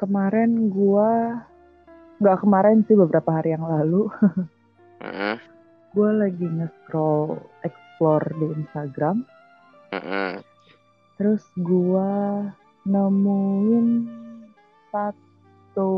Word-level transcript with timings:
kemarin 0.00 0.72
gua 0.72 1.44
nggak 2.24 2.40
kemarin 2.40 2.80
sih 2.88 2.96
beberapa 2.96 3.36
hari 3.36 3.52
yang 3.52 3.68
lalu 3.68 4.08
Mm-mm. 5.04 5.36
gua 5.92 6.10
lagi 6.16 6.48
nge-scroll 6.48 7.36
explore 7.60 8.24
di 8.40 8.46
Instagram 8.56 9.28
terus 11.20 11.44
gua 11.60 12.48
nemuin 12.88 14.08
satu 14.88 15.92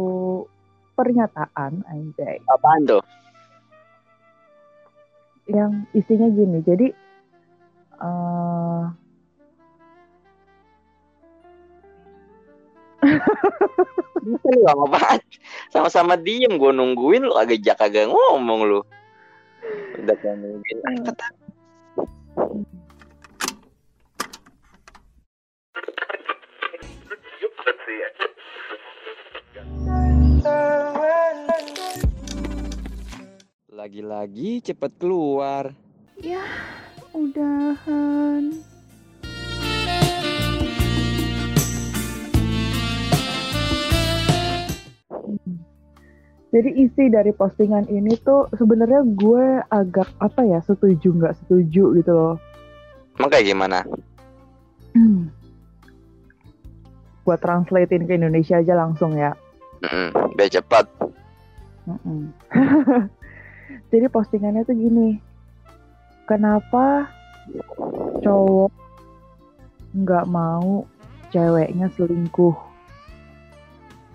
pernyataan 0.99 1.87
anjay 1.87 2.43
Apaan 2.51 2.83
tuh? 2.91 3.03
yang 5.47 5.87
isinya 5.95 6.27
gini 6.31 6.59
jadi 6.67 6.91
eh 8.03 8.83
lu 14.23 14.39
ngomong 14.43 14.89
apaan? 14.89 15.21
Sama-sama 15.73 16.15
diem 16.15 16.57
gue 16.57 16.73
nungguin 16.73 17.27
lu 17.27 17.35
agak 17.35 17.63
jak 17.63 17.79
agak 17.83 18.09
ngomong 18.09 18.61
lu. 18.67 18.81
Udah 20.03 20.17
kan 20.19 20.37
nungguin. 20.39 20.77
Apa 20.83 21.13
tak? 21.15 21.33
Lagi-lagi 33.73 34.63
cepet 34.63 34.93
keluar. 35.03 35.75
ya 36.23 36.47
udahan 37.11 38.72
Jadi 46.53 46.85
isi 46.85 47.09
dari 47.09 47.33
postingan 47.33 47.89
ini 47.89 48.13
tuh 48.21 48.53
sebenarnya 48.53 49.01
gue 49.17 49.65
agak 49.73 50.05
apa 50.21 50.45
ya 50.45 50.61
setuju 50.61 51.17
nggak 51.17 51.37
setuju 51.41 51.97
gitu 51.97 52.13
loh. 52.13 52.37
Emang 53.17 53.33
kayak 53.33 53.49
gimana? 53.49 53.81
Buat 57.25 57.41
translatein 57.41 58.05
ke 58.05 58.21
Indonesia 58.21 58.61
aja 58.61 58.77
langsung 58.77 59.17
ya. 59.17 59.33
Mm-mm, 59.81 60.37
biar 60.37 60.53
cepat. 60.53 60.85
Jadi 63.93 64.07
postingannya 64.13 64.69
tuh 64.69 64.77
gini, 64.77 65.17
kenapa 66.29 67.09
cowok 68.21 68.73
nggak 69.97 70.27
mau 70.29 70.85
ceweknya 71.33 71.89
selingkuh, 71.97 72.57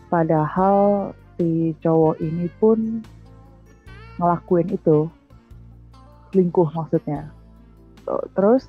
padahal 0.10 1.12
si 1.38 1.78
cowok 1.80 2.18
ini 2.20 2.50
pun 2.58 3.06
ngelakuin 4.18 4.74
itu, 4.74 5.06
selingkuh 6.34 6.70
maksudnya. 6.74 7.30
Terus 8.34 8.66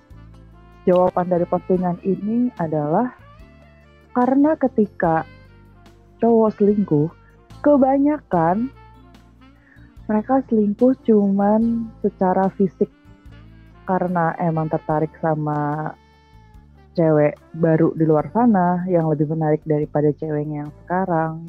jawaban 0.84 1.32
dari 1.32 1.48
postingan 1.48 1.96
ini 2.04 2.52
adalah 2.60 3.12
karena 4.12 4.56
ketika 4.60 5.24
cowok 6.20 6.60
selingkuh, 6.60 7.08
kebanyakan 7.64 8.68
mereka 10.08 10.40
selingkuh 10.48 10.96
cuman 11.04 11.92
secara 12.00 12.48
fisik 12.56 12.88
karena 13.84 14.36
emang 14.40 14.68
tertarik 14.68 15.12
sama 15.20 15.92
cewek 16.92 17.38
baru 17.56 17.94
di 17.94 18.04
luar 18.04 18.26
sana 18.34 18.84
yang 18.90 19.06
lebih 19.08 19.30
menarik 19.30 19.62
daripada 19.64 20.10
ceweknya 20.16 20.66
yang 20.66 20.72
sekarang. 20.84 21.48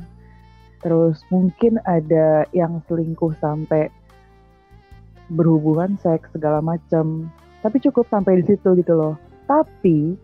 Terus 0.80 1.20
mungkin 1.28 1.80
ada 1.84 2.48
yang 2.56 2.80
selingkuh 2.88 3.36
sampai 3.44 3.92
berhubungan 5.30 6.00
seks 6.00 6.32
segala 6.32 6.64
macam. 6.64 7.30
Tapi 7.60 7.78
cukup 7.84 8.08
sampai 8.08 8.40
di 8.40 8.56
situ 8.56 8.70
gitu 8.80 8.94
loh. 8.96 9.16
Tapi 9.46 10.16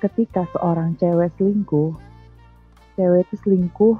ketika 0.00 0.48
seorang 0.56 0.96
cewek 0.96 1.30
selingkuh, 1.36 1.92
cewek 2.96 3.28
itu 3.28 3.36
selingkuh 3.44 3.96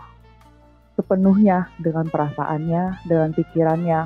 sepenuhnya 0.96 1.68
dengan 1.80 2.08
perasaannya, 2.08 3.04
dengan 3.04 3.30
pikirannya. 3.36 4.00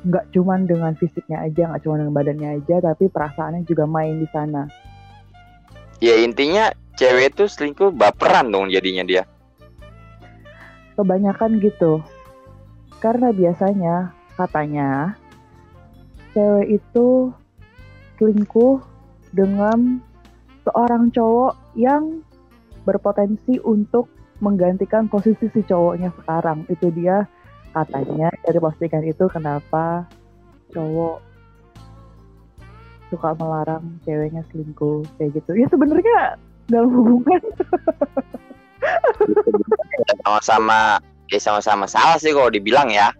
Nggak 0.00 0.32
cuman 0.32 0.64
dengan 0.64 0.92
fisiknya 0.96 1.44
aja, 1.44 1.68
nggak 1.72 1.84
cuma 1.84 2.00
dengan 2.00 2.16
badannya 2.16 2.48
aja, 2.60 2.80
tapi 2.80 3.12
perasaannya 3.12 3.68
juga 3.68 3.84
main 3.84 4.16
di 4.16 4.28
sana. 4.32 4.64
Ya 6.00 6.16
intinya 6.20 6.72
cewek 6.96 7.36
itu 7.36 7.44
selingkuh 7.48 7.92
baperan 7.92 8.48
dong 8.48 8.72
jadinya 8.72 9.04
dia. 9.04 9.24
Kebanyakan 11.00 11.64
gitu. 11.64 12.04
Karena 13.00 13.32
biasanya, 13.32 14.12
katanya, 14.36 15.16
cewek 16.36 16.76
itu 16.76 17.32
selingkuh 18.20 18.84
dengan 19.32 20.04
seorang 20.68 21.08
cowok 21.08 21.56
yang 21.72 22.20
berpotensi 22.84 23.56
untuk 23.64 24.12
menggantikan 24.44 25.08
posisi 25.08 25.48
si 25.48 25.64
cowoknya 25.64 26.12
sekarang. 26.20 26.68
Itu 26.68 26.92
dia 26.92 27.24
katanya 27.72 28.28
dari 28.44 28.60
postingan 28.60 29.08
itu 29.08 29.24
kenapa 29.32 30.04
cowok 30.76 31.24
suka 33.08 33.32
melarang 33.40 33.96
ceweknya 34.04 34.44
selingkuh 34.52 35.08
kayak 35.16 35.40
gitu. 35.40 35.50
Ya 35.56 35.66
sebenarnya 35.72 36.36
dalam 36.68 36.92
hubungan 36.92 37.40
Sama-sama 40.24 40.98
ya 41.30 41.38
sama-sama. 41.38 41.84
Salah 41.86 42.18
sih 42.18 42.34
kalau 42.34 42.50
dibilang 42.50 42.90
ya. 42.90 43.14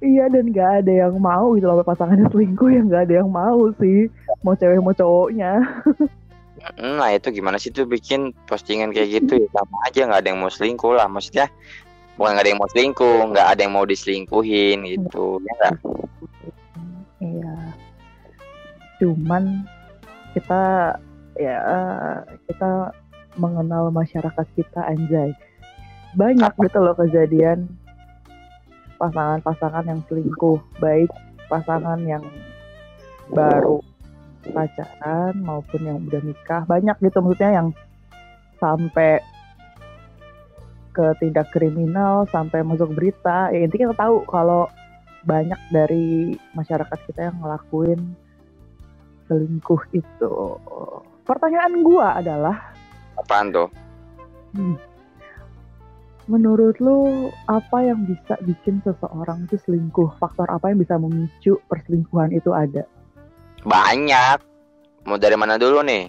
iya 0.00 0.32
dan 0.32 0.48
gak 0.48 0.84
ada 0.84 0.92
yang 1.04 1.20
mau 1.20 1.52
gitu 1.58 1.68
loh 1.68 1.84
pasangannya 1.84 2.24
selingkuh 2.32 2.72
yang 2.72 2.88
gak 2.88 3.10
ada 3.10 3.20
yang 3.20 3.30
mau 3.30 3.68
sih. 3.76 4.08
Mau 4.40 4.56
cewek 4.56 4.80
mau 4.80 4.94
cowoknya. 4.96 5.60
Nah 6.76 7.10
itu 7.16 7.32
gimana 7.32 7.56
sih 7.56 7.72
tuh 7.72 7.88
bikin 7.88 8.36
postingan 8.44 8.92
kayak 8.92 9.20
gitu 9.20 9.40
ya? 9.40 9.48
Sama 9.52 9.76
aja 9.88 10.00
nggak 10.04 10.20
ada 10.24 10.28
yang 10.28 10.40
mau 10.40 10.52
selingkuh 10.52 10.92
lah. 10.92 11.08
Maksudnya 11.08 11.48
bukan 12.20 12.36
nggak 12.36 12.44
ada 12.44 12.50
yang 12.52 12.60
mau 12.60 12.70
selingkuh 12.72 13.18
nggak 13.32 13.48
ada 13.48 13.60
yang 13.64 13.72
mau 13.72 13.86
diselingkuhin 13.88 14.78
gitu 14.84 15.40
ya 15.40 15.52
nggak? 15.56 15.74
iya. 17.24 17.54
Cuman 19.00 19.64
kita 20.36 20.62
ya 21.40 21.56
kita 22.44 22.92
mengenal 23.38 23.92
masyarakat 23.94 24.46
kita 24.56 24.80
anjay. 24.86 25.30
Banyak 26.16 26.52
gitu 26.58 26.78
loh 26.82 26.96
kejadian. 26.98 27.70
Pasangan-pasangan 28.98 29.86
yang 29.88 30.00
selingkuh 30.08 30.60
baik 30.76 31.08
pasangan 31.50 31.98
yang 32.06 32.22
baru 33.32 33.82
pacaran 34.54 35.34
maupun 35.42 35.80
yang 35.82 35.98
udah 36.06 36.22
nikah. 36.22 36.62
Banyak 36.64 36.96
gitu 37.02 37.18
maksudnya 37.20 37.50
yang 37.62 37.68
sampai 38.60 39.18
ke 40.90 41.06
tindak 41.22 41.48
kriminal 41.54 42.26
sampai 42.28 42.62
masuk 42.62 42.92
berita. 42.94 43.50
Ya 43.50 43.64
intinya 43.64 43.90
kita 43.90 43.98
tahu 43.98 44.16
kalau 44.26 44.68
banyak 45.24 45.58
dari 45.70 46.34
masyarakat 46.56 46.98
kita 47.08 47.30
yang 47.30 47.36
ngelakuin 47.40 48.00
selingkuh 49.28 49.82
itu. 49.94 50.32
Pertanyaan 51.24 51.86
gua 51.86 52.18
adalah 52.18 52.69
Apaan 53.20 53.52
tuh? 53.52 53.68
Hmm. 54.56 54.76
Menurut 56.30 56.78
lu 56.78 57.28
apa 57.50 57.82
yang 57.82 58.06
bisa 58.06 58.38
bikin 58.46 58.78
seseorang 58.86 59.50
itu 59.50 59.58
selingkuh? 59.66 60.14
Faktor 60.22 60.46
apa 60.46 60.70
yang 60.70 60.78
bisa 60.78 60.94
memicu 60.94 61.58
perselingkuhan 61.66 62.30
itu 62.30 62.54
ada? 62.54 62.86
Banyak. 63.66 64.38
Mau 65.04 65.18
dari 65.18 65.34
mana 65.34 65.58
dulu 65.58 65.82
nih? 65.82 66.06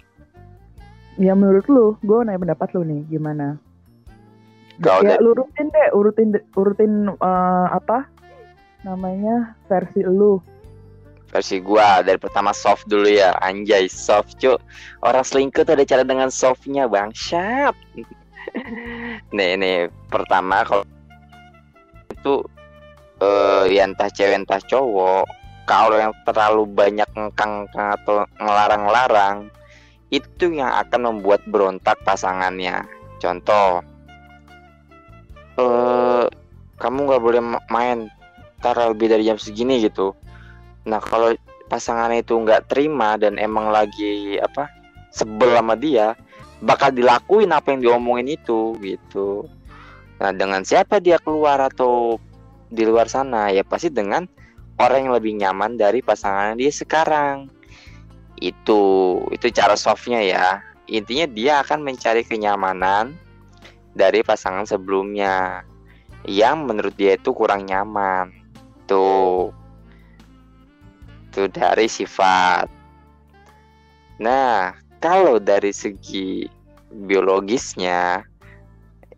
Ya 1.20 1.36
menurut 1.36 1.66
lu, 1.68 1.98
gue 2.06 2.24
nanya 2.24 2.40
pendapat 2.40 2.70
lu 2.78 2.88
nih, 2.88 3.02
gimana? 3.12 3.60
Kalau 4.82 5.06
ya 5.06 5.20
lu 5.22 5.38
urutin 5.38 5.68
deh, 5.70 5.90
urutin 5.94 6.30
urutin 6.58 6.94
eh, 7.12 7.68
apa 7.70 8.08
namanya 8.82 9.54
versi 9.70 10.02
lu. 10.02 10.42
Versi 11.32 11.64
gua. 11.64 12.04
Dari 12.04 12.20
pertama 12.20 12.52
soft 12.52 12.86
dulu 12.92 13.08
ya. 13.08 13.34
Anjay 13.40 13.88
soft 13.88 14.38
cu. 14.38 14.60
Orang 15.02 15.24
selingkuh 15.24 15.64
tuh 15.64 15.74
ada 15.80 15.88
cara 15.88 16.04
dengan 16.04 16.28
softnya 16.28 16.86
bang. 16.92 17.10
Syap 17.16 17.74
nih 19.36 19.56
nih. 19.56 19.80
Pertama 20.12 20.68
kalau 20.68 20.86
itu 22.12 22.44
eh 23.24 23.66
ya 23.72 23.88
entah 23.88 24.12
cewek 24.12 24.44
entah 24.44 24.62
cowok 24.68 25.26
kalau 25.70 25.96
yang 25.96 26.12
terlalu 26.28 26.68
banyak 26.68 27.08
ngekang 27.16 27.70
atau 27.72 28.28
ngelarang-larang 28.42 29.48
itu 30.12 30.52
yang 30.52 30.74
akan 30.76 31.16
membuat 31.16 31.40
berontak 31.48 31.96
pasangannya. 32.04 32.84
Contoh 33.24 33.80
eh 35.56 36.26
kamu 36.82 37.00
nggak 37.08 37.24
boleh 37.24 37.42
ma- 37.46 37.66
main 37.70 38.10
ntar 38.62 38.78
lebih 38.94 39.10
dari 39.10 39.26
jam 39.26 39.38
segini 39.42 39.82
gitu 39.82 40.14
Nah 40.86 41.02
kalau 41.02 41.34
pasangannya 41.70 42.26
itu 42.26 42.36
nggak 42.36 42.68
terima 42.68 43.16
dan 43.16 43.38
emang 43.38 43.70
lagi 43.70 44.38
apa 44.42 44.68
sebel 45.14 45.54
sama 45.56 45.78
dia, 45.78 46.18
bakal 46.64 46.92
dilakuin 46.92 47.52
apa 47.52 47.76
yang 47.76 47.82
diomongin 47.84 48.38
itu 48.38 48.76
gitu. 48.82 49.46
Nah 50.22 50.32
dengan 50.34 50.62
siapa 50.66 51.02
dia 51.02 51.18
keluar 51.22 51.62
atau 51.62 52.18
di 52.72 52.88
luar 52.88 53.12
sana 53.12 53.52
ya 53.52 53.68
pasti 53.68 53.92
dengan 53.92 54.24
orang 54.80 55.10
yang 55.10 55.14
lebih 55.14 55.34
nyaman 55.38 55.78
dari 55.78 56.02
pasangan 56.02 56.58
dia 56.58 56.72
sekarang. 56.74 57.50
Itu 58.42 58.82
itu 59.30 59.54
cara 59.54 59.78
softnya 59.78 60.22
ya. 60.24 60.48
Intinya 60.90 61.30
dia 61.30 61.54
akan 61.62 61.86
mencari 61.86 62.26
kenyamanan 62.26 63.16
dari 63.94 64.26
pasangan 64.26 64.66
sebelumnya 64.66 65.64
yang 66.26 66.66
menurut 66.66 66.94
dia 66.98 67.16
itu 67.16 67.32
kurang 67.34 67.70
nyaman. 67.70 68.34
Tuh 68.90 69.54
itu 71.32 71.48
dari 71.48 71.88
sifat. 71.88 72.68
Nah 74.20 74.76
kalau 75.00 75.40
dari 75.40 75.72
segi 75.72 76.44
biologisnya 76.92 78.28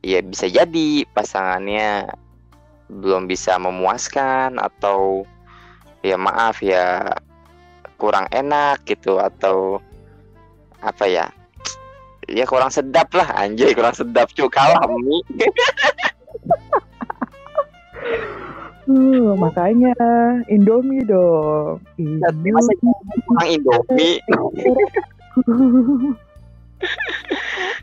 ya 0.05 0.21
bisa 0.21 0.45
jadi 0.45 1.09
pasangannya 1.09 2.05
belum 2.93 3.25
bisa 3.25 3.57
memuaskan 3.57 4.61
atau 4.61 5.25
ya 6.05 6.21
maaf 6.21 6.61
ya 6.61 7.17
kurang 7.97 8.29
enak 8.29 8.85
gitu 8.85 9.17
atau 9.17 9.81
apa 10.85 11.09
ya? 11.09 11.33
Ya 12.29 12.45
kurang 12.45 12.69
sedap 12.69 13.09
lah 13.17 13.25
anjay 13.41 13.73
kurang 13.73 13.97
sedap 13.97 14.29
cuy 14.31 14.47
kalah 14.53 14.85
Uh, 18.83 19.31
makanya 19.39 19.95
Indomie 20.51 21.07
dong. 21.07 21.79
Masa 22.51 22.71
kurang 22.81 23.47
Indomie 23.47 24.19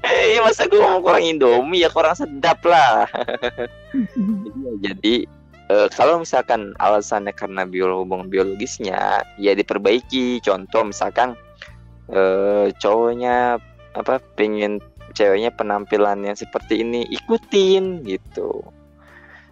Eh, 0.01 0.37
masa 0.45 0.69
gue 0.69 0.77
mau 0.77 1.01
kurang 1.01 1.25
Indomie 1.25 1.83
ya 1.85 1.89
kurang 1.89 2.17
sedap 2.17 2.61
lah. 2.69 3.09
Jadi 4.85 5.25
eh, 5.73 5.89
kalau 5.97 6.21
misalkan 6.21 6.77
alasannya 6.77 7.33
karena 7.33 7.65
biolo 7.65 8.05
hubungan 8.05 8.29
biologisnya 8.29 9.25
ya 9.41 9.53
diperbaiki. 9.57 10.45
Contoh 10.45 10.85
misalkan 10.85 11.33
eh, 12.13 12.69
cowoknya 12.77 13.57
apa 13.97 14.21
pengen 14.37 14.85
ceweknya 15.17 15.51
penampilan 15.51 16.23
yang 16.23 16.37
seperti 16.37 16.85
ini 16.85 17.09
ikutin 17.09 18.05
gitu. 18.05 18.63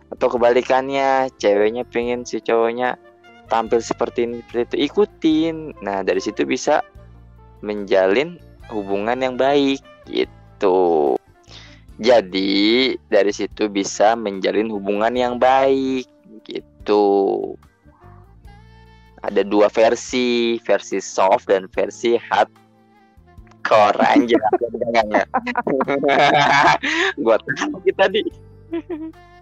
Atau 0.09 0.33
kebalikannya 0.33 1.29
ceweknya 1.37 1.85
pengen 1.85 2.25
si 2.25 2.41
cowoknya 2.41 2.97
tampil 3.49 3.81
seperti 3.81 4.29
ini 4.29 4.41
seperti 4.45 4.65
itu 4.65 4.77
ikutin. 4.93 5.57
Nah 5.85 6.05
dari 6.05 6.21
situ 6.21 6.45
bisa 6.45 6.85
menjalin 7.65 8.41
hubungan 8.73 9.19
yang 9.21 9.35
baik 9.37 9.81
gitu. 10.09 11.17
Jadi 11.99 12.95
dari 13.11 13.33
situ 13.35 13.67
bisa 13.67 14.15
menjalin 14.15 14.71
hubungan 14.71 15.13
yang 15.19 15.35
baik 15.37 16.07
gitu. 16.47 17.05
Ada 19.19 19.43
dua 19.43 19.67
versi, 19.67 20.63
versi 20.63 21.03
soft 21.03 21.51
dan 21.51 21.67
versi 21.67 22.15
hardcore 22.15 23.99
anjir. 24.07 24.39
Gua 27.25 27.37
tahu 27.43 27.77
kita 27.83 28.07
di. 28.15 28.23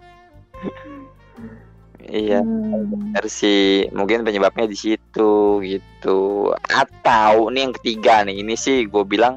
Iya, 2.07 2.39
Hmm. 2.39 3.11
versi 3.11 3.83
mungkin 3.91 4.23
penyebabnya 4.23 4.63
di 4.63 4.77
situ 4.79 5.59
gitu. 5.59 6.53
Atau 6.71 7.51
nih 7.51 7.67
yang 7.67 7.73
ketiga 7.75 8.23
nih, 8.23 8.39
ini 8.39 8.55
sih 8.55 8.87
gue 8.87 9.03
bilang 9.03 9.35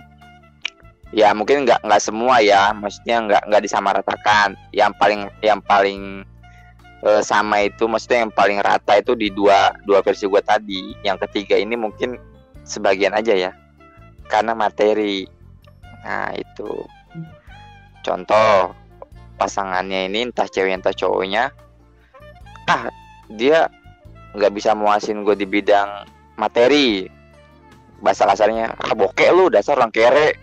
ya 1.11 1.35
mungkin 1.35 1.67
nggak 1.67 1.83
nggak 1.83 2.03
semua 2.03 2.39
ya, 2.39 2.71
maksudnya 2.71 3.27
nggak 3.27 3.43
nggak 3.51 3.63
disamaratakan. 3.67 4.55
Yang 4.71 4.93
paling 5.03 5.21
yang 5.43 5.61
paling 5.67 6.01
eh, 7.03 7.23
sama 7.27 7.67
itu, 7.67 7.91
maksudnya 7.91 8.23
yang 8.29 8.35
paling 8.35 8.63
rata 8.63 8.93
itu 9.03 9.19
di 9.19 9.35
dua 9.35 9.75
dua 9.83 9.99
versi 10.07 10.31
gue 10.31 10.43
tadi. 10.45 10.95
Yang 11.03 11.27
ketiga 11.27 11.59
ini 11.59 11.75
mungkin 11.75 12.15
sebagian 12.63 13.19
aja 13.19 13.35
ya, 13.35 13.51
karena 14.31 14.55
materi. 14.55 15.27
Nah 16.07 16.31
itu 16.39 16.87
contoh 18.07 18.73
pasangannya 19.41 20.13
ini 20.13 20.29
entah 20.29 20.45
cewek 20.45 20.77
entah 20.77 20.93
cowoknya 20.93 21.49
ah 22.69 22.93
dia 23.33 23.73
nggak 24.37 24.53
bisa 24.53 24.77
muasin 24.77 25.25
gue 25.25 25.35
di 25.35 25.49
bidang 25.49 26.05
materi. 26.37 27.09
Bahasa 28.01 28.29
kasarnya 28.29 28.77
ah 28.77 28.93
bokek 28.93 29.33
lu 29.33 29.49
dasar 29.49 29.81
orang 29.81 29.93
kere. 29.93 30.37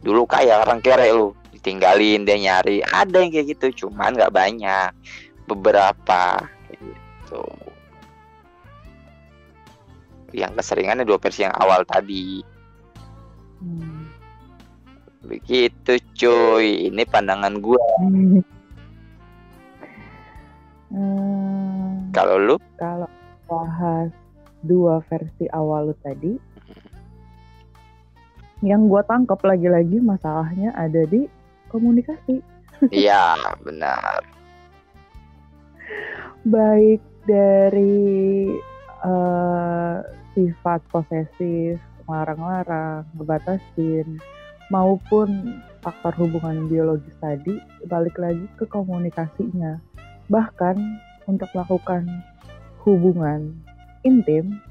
Dulu 0.00 0.24
kaya 0.28 0.60
orang 0.60 0.80
kere 0.84 1.12
lu 1.12 1.32
ditinggalin 1.56 2.24
dia 2.24 2.36
nyari. 2.36 2.84
Ada 2.84 3.20
yang 3.20 3.30
kayak 3.32 3.46
gitu 3.56 3.66
cuman 3.86 4.16
nggak 4.16 4.32
banyak. 4.32 4.90
Beberapa 5.44 6.44
gitu. 6.70 7.44
Yang 10.30 10.62
keseringannya 10.62 11.04
dua 11.04 11.18
versi 11.18 11.42
yang 11.42 11.56
awal 11.58 11.82
tadi. 11.84 12.40
Hmm. 13.60 13.99
Begitu 15.24 16.00
cuy. 16.16 16.88
Ini 16.88 17.02
pandangan 17.08 17.60
gue 17.60 17.80
Hmm, 20.90 22.10
kalau 22.10 22.34
lu? 22.34 22.56
Kalau 22.74 23.06
bahas 23.46 24.10
dua 24.66 24.98
versi 25.06 25.46
awal 25.54 25.90
lu 25.90 25.94
tadi, 26.02 26.34
yang 28.66 28.90
gue 28.90 29.02
tangkap 29.06 29.38
lagi-lagi 29.46 30.02
masalahnya 30.02 30.74
ada 30.74 31.06
di 31.06 31.30
komunikasi. 31.70 32.42
iya 32.90 33.38
benar. 33.62 34.26
Baik 36.54 36.98
dari 37.22 38.50
eh, 39.06 39.96
sifat 40.34 40.80
posesif, 40.90 41.78
larang-larang, 42.10 43.06
ngebatasin, 43.14 44.18
maupun 44.70 45.60
faktor 45.82 46.14
hubungan 46.16 46.70
biologis 46.70 47.12
tadi, 47.18 47.58
balik 47.90 48.16
lagi 48.16 48.46
ke 48.56 48.64
komunikasinya. 48.70 49.82
Bahkan 50.30 50.76
untuk 51.26 51.50
melakukan 51.52 52.06
hubungan 52.86 53.52
intim, 54.06 54.62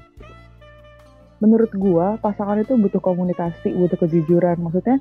menurut 1.38 1.70
gua 1.76 2.16
pasangan 2.18 2.58
itu 2.58 2.74
butuh 2.74 2.98
komunikasi, 2.98 3.76
butuh 3.76 4.00
kejujuran. 4.00 4.58
Maksudnya, 4.58 4.98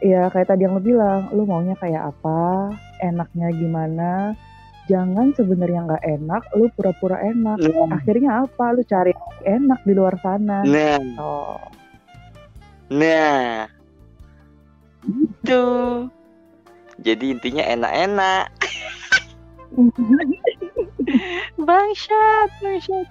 ya 0.00 0.30
kayak 0.30 0.48
tadi 0.54 0.64
yang 0.64 0.78
lo 0.78 0.82
bilang, 0.82 1.28
lu 1.34 1.44
maunya 1.44 1.74
kayak 1.76 2.14
apa, 2.14 2.72
enaknya 3.02 3.50
gimana, 3.52 4.38
jangan 4.86 5.30
sebenarnya 5.34 5.86
nggak 5.86 6.04
enak, 6.06 6.42
lu 6.58 6.66
pura-pura 6.74 7.18
enak. 7.22 7.58
Akhirnya 7.90 8.46
apa? 8.46 8.74
Lu 8.74 8.82
cari 8.86 9.12
enak 9.46 9.80
di 9.86 9.92
luar 9.94 10.14
sana. 10.22 10.62
nah 10.62 10.98
Oh. 11.18 11.62
Nah, 12.90 13.70
itu. 15.06 15.64
Jadi 17.00 17.24
intinya 17.32 17.64
enak-enak. 17.64 18.44
Bangsat, 21.58 22.50
bangsat. 22.60 23.06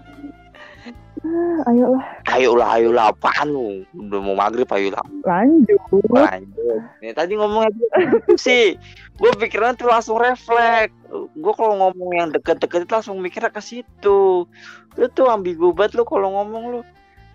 Ah, 1.19 1.59
ayolah 1.67 1.99
Ayolah, 2.31 2.69
ayolah, 2.79 3.05
apaan 3.11 3.51
lu? 3.51 3.83
Udah 3.91 4.19
mau 4.23 4.39
maghrib, 4.39 4.63
ayolah. 4.71 5.03
lanjut. 5.27 5.75
Lanjut. 6.07 6.79
Nih 7.03 7.11
tadi 7.11 7.35
ngomongnya 7.35 7.75
gitu 7.75 8.39
sih. 8.39 8.79
Gue 9.19 9.27
pikiran 9.35 9.75
tuh 9.75 9.91
langsung 9.91 10.15
refleks. 10.15 10.95
Gue 11.11 11.53
kalau 11.59 11.75
ngomong 11.75 12.11
yang 12.15 12.29
deket-deket 12.31 12.87
itu 12.87 12.93
langsung 12.95 13.19
mikirnya 13.19 13.51
ke 13.51 13.59
situ. 13.59 14.47
Lu 14.95 15.05
tuh 15.11 15.27
ambigu 15.27 15.75
banget 15.75 15.99
lu 15.99 16.07
kalau 16.07 16.39
ngomong 16.39 16.63
lu. 16.71 16.81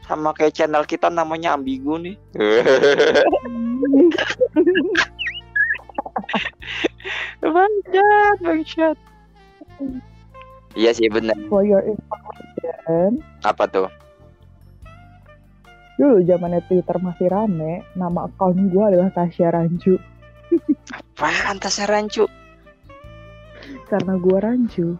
Sama 0.08 0.32
kayak 0.32 0.56
channel 0.56 0.88
kita 0.88 1.12
namanya 1.12 1.52
ambigu 1.52 2.00
nih. 2.00 2.16
bangsat, 7.42 8.36
bangsat. 8.42 8.96
Iya 10.74 10.90
sih 10.90 11.06
benar. 11.06 11.38
For 11.46 11.62
your 11.62 11.82
information, 11.86 13.22
Apa 13.46 13.66
tuh? 13.70 13.88
dulu 15.94 16.26
zamannya 16.26 16.58
Twitter 16.66 16.98
masih 16.98 17.30
rame, 17.30 17.86
nama 17.94 18.26
akun 18.26 18.66
gue 18.66 18.82
adalah 18.82 19.14
Tasya 19.14 19.54
Rancu. 19.54 19.94
Apaan 20.90 21.62
tasnya 21.62 21.86
rancu? 21.86 22.26
Karena 23.86 24.18
gue 24.18 24.38
rancu. 24.42 24.98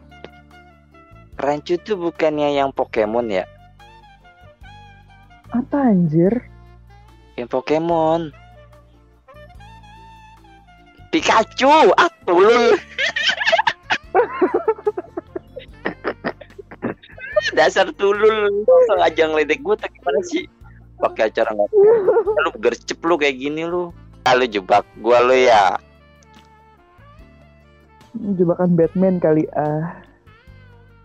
Rancu 1.35 1.75
tuh 1.83 1.99
bukannya 1.99 2.55
yang 2.55 2.71
Pokemon 2.71 3.27
ya? 3.27 3.45
Apa 5.51 5.91
anjir? 5.91 6.47
Yang 7.35 7.51
Pokemon. 7.51 8.31
Pikachu, 11.15 11.71
ah 11.95 12.11
tulul. 12.27 12.75
Dasar 17.55 17.87
tulul, 17.95 18.51
lu 18.51 18.75
sengaja 18.91 19.31
ngeledek 19.31 19.63
gue, 19.63 19.79
tapi 19.79 19.95
gimana 19.95 20.19
sih? 20.27 20.51
Pakai 20.99 21.31
acara 21.31 21.55
nggak? 21.55 21.71
Lu 22.43 22.51
gercep 22.59 22.99
lu 23.07 23.15
kayak 23.15 23.39
gini 23.39 23.63
lu. 23.63 23.95
Ah, 24.27 24.35
lu 24.35 24.43
jebak 24.51 24.83
gua 24.99 25.23
lu 25.23 25.39
ya. 25.39 25.79
Jebakan 28.19 28.75
Batman 28.75 29.23
kali 29.23 29.47
ah. 29.55 30.03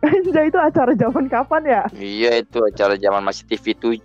Anjay 0.09 0.49
itu 0.49 0.57
acara 0.57 0.97
zaman 0.97 1.29
kapan 1.29 1.61
ya? 1.69 1.85
Iya 1.93 2.41
itu 2.41 2.65
acara 2.65 2.97
zaman 2.97 3.21
masih 3.21 3.45
TV 3.45 3.77
7 3.77 4.01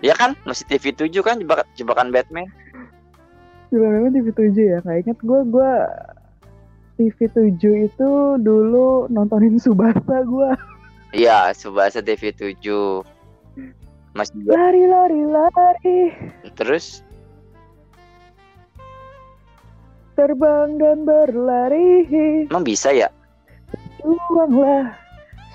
Ya 0.00 0.14
kan 0.16 0.32
masih 0.48 0.64
TV 0.64 0.96
7 0.96 1.10
kan 1.20 1.36
jebak 1.42 1.68
jebakan 1.74 2.08
Batman 2.14 2.48
Jebakan 3.72 4.12
TV 4.12 4.28
7 4.36 4.52
ya. 4.52 4.78
Nggak 4.84 4.98
inget 5.00 5.18
gue 5.24 5.40
gue 5.48 5.72
TV 7.00 7.18
7 7.24 7.88
itu 7.88 8.10
dulu 8.44 9.08
nontonin 9.08 9.56
Subasa 9.56 10.28
gue. 10.28 10.50
Iya 11.16 11.56
Subasa 11.56 12.04
TV 12.04 12.36
7 12.36 12.52
Masih 14.12 14.36
Lari 14.44 14.84
lari 14.84 15.22
lari. 15.24 16.00
terus 16.52 17.00
Terbang 20.12 20.76
dan 20.76 21.08
berlari. 21.08 22.04
emang 22.52 22.68
bisa 22.68 22.92
ya? 22.92 23.08
Juanglah 24.04 24.92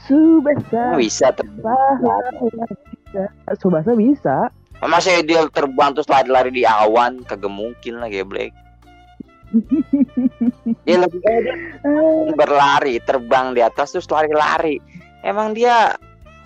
Subasa. 0.09 0.97
Emang 0.97 1.05
bisa 1.05 1.29
terbang. 1.37 2.01
Subasa 3.61 3.93
bisa. 3.93 4.49
Masa 4.85 5.21
dia 5.25 5.41
terbang 5.49 5.93
terus 5.97 6.09
lari-lari 6.09 6.53
di 6.53 6.63
awan 6.63 7.25
kagak 7.25 7.49
mungkin 7.49 7.97
lah 7.97 8.09
geblek. 8.11 8.53
Dia 10.85 10.97
lebih 11.01 11.23
dia 11.23 12.33
berlari, 12.41 13.01
terbang 13.01 13.57
di 13.57 13.61
atas 13.65 13.95
terus 13.95 14.11
lari-lari. 14.11 14.77
Emang 15.25 15.57
dia 15.57 15.97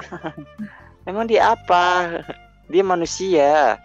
Emang 1.10 1.26
dia 1.26 1.58
apa? 1.58 2.22
Dia 2.70 2.84
manusia. 2.86 3.82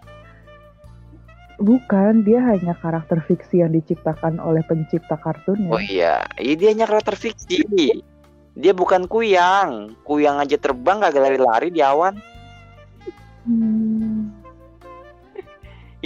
Bukan, 1.57 2.29
dia 2.29 2.45
hanya 2.45 2.77
karakter 2.77 3.25
fiksi 3.25 3.65
yang 3.65 3.73
diciptakan 3.73 4.37
oleh 4.37 4.61
pencipta 4.69 5.17
kartunnya. 5.17 5.73
Oh 5.73 5.81
iya, 5.81 6.21
iya 6.37 6.55
dia 6.55 6.69
hanya 6.77 6.85
karakter 6.85 7.17
fiksi. 7.17 7.65
Dia 8.53 8.73
bukan 8.77 9.09
kuyang. 9.09 9.97
Kuyang 10.05 10.45
aja 10.45 10.61
terbang 10.61 11.01
kagak 11.01 11.25
lari-lari 11.25 11.73
di 11.73 11.81
awan. 11.81 12.21
Hmm, 13.49 14.36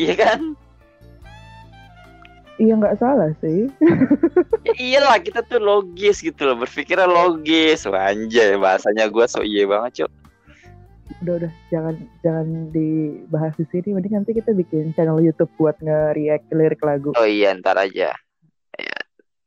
Iya 0.00 0.14
kan? 0.16 0.40
iya 2.60 2.72
nggak 2.76 2.96
salah 3.00 3.32
sih. 3.40 3.68
Ya 4.60 5.00
iyalah 5.00 5.16
kita 5.20 5.40
tuh 5.44 5.60
logis 5.60 6.20
gitu 6.20 6.44
loh, 6.44 6.56
berpikirnya 6.60 7.08
logis. 7.08 7.88
Wah, 7.88 8.12
anjay, 8.12 8.56
bahasanya 8.60 9.08
gua 9.08 9.24
so 9.24 9.40
iya 9.40 9.64
banget, 9.64 10.04
Cuk. 10.04 10.12
udah 11.20 11.34
udah 11.36 11.52
jangan 11.68 11.94
jangan 12.24 12.72
dibahas 12.72 13.52
di 13.60 13.66
sini 13.68 13.92
mending 13.92 14.14
nanti 14.24 14.32
kita 14.32 14.56
bikin 14.56 14.96
channel 14.96 15.20
YouTube 15.20 15.52
buat 15.60 15.76
nge-react 15.82 16.48
lirik 16.54 16.80
lagu 16.80 17.12
Oh 17.18 17.28
iya, 17.28 17.52
ntar 17.56 17.76
aja. 17.76 18.16
Ya, 18.78 18.96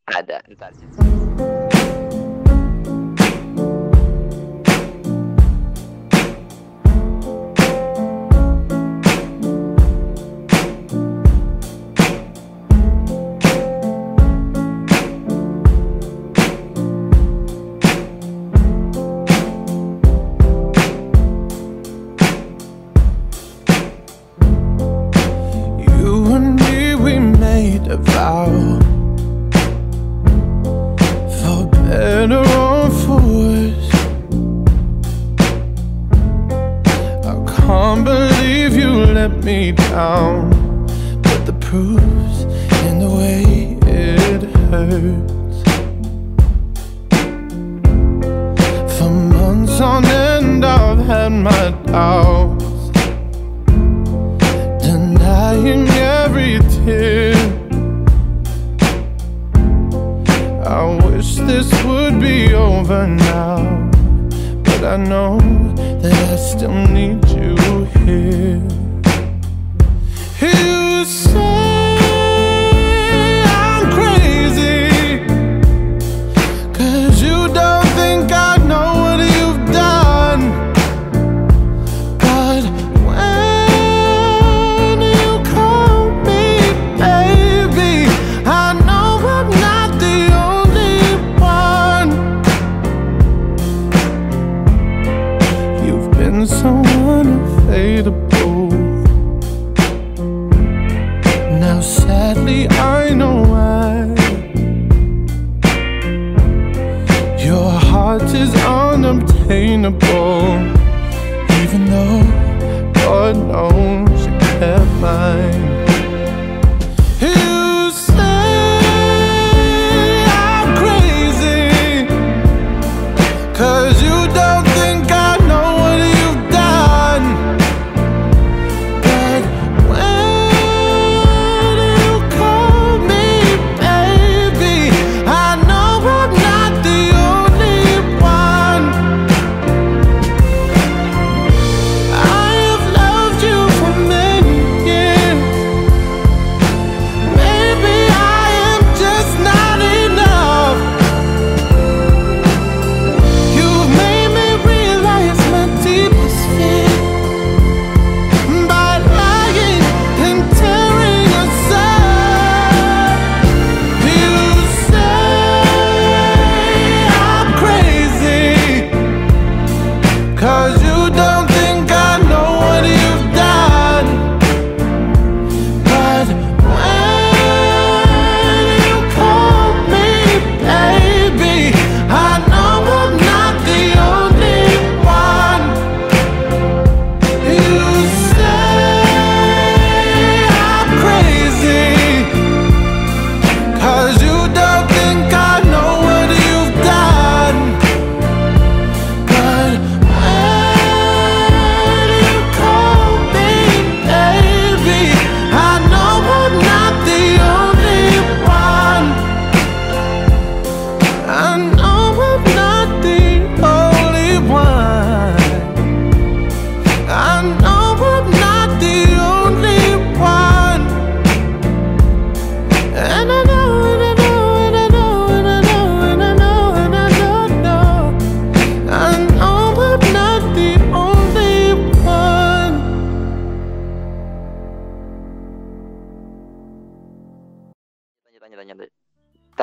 ada, 0.06 0.38
ntar. 0.54 0.70
You 1.40 1.53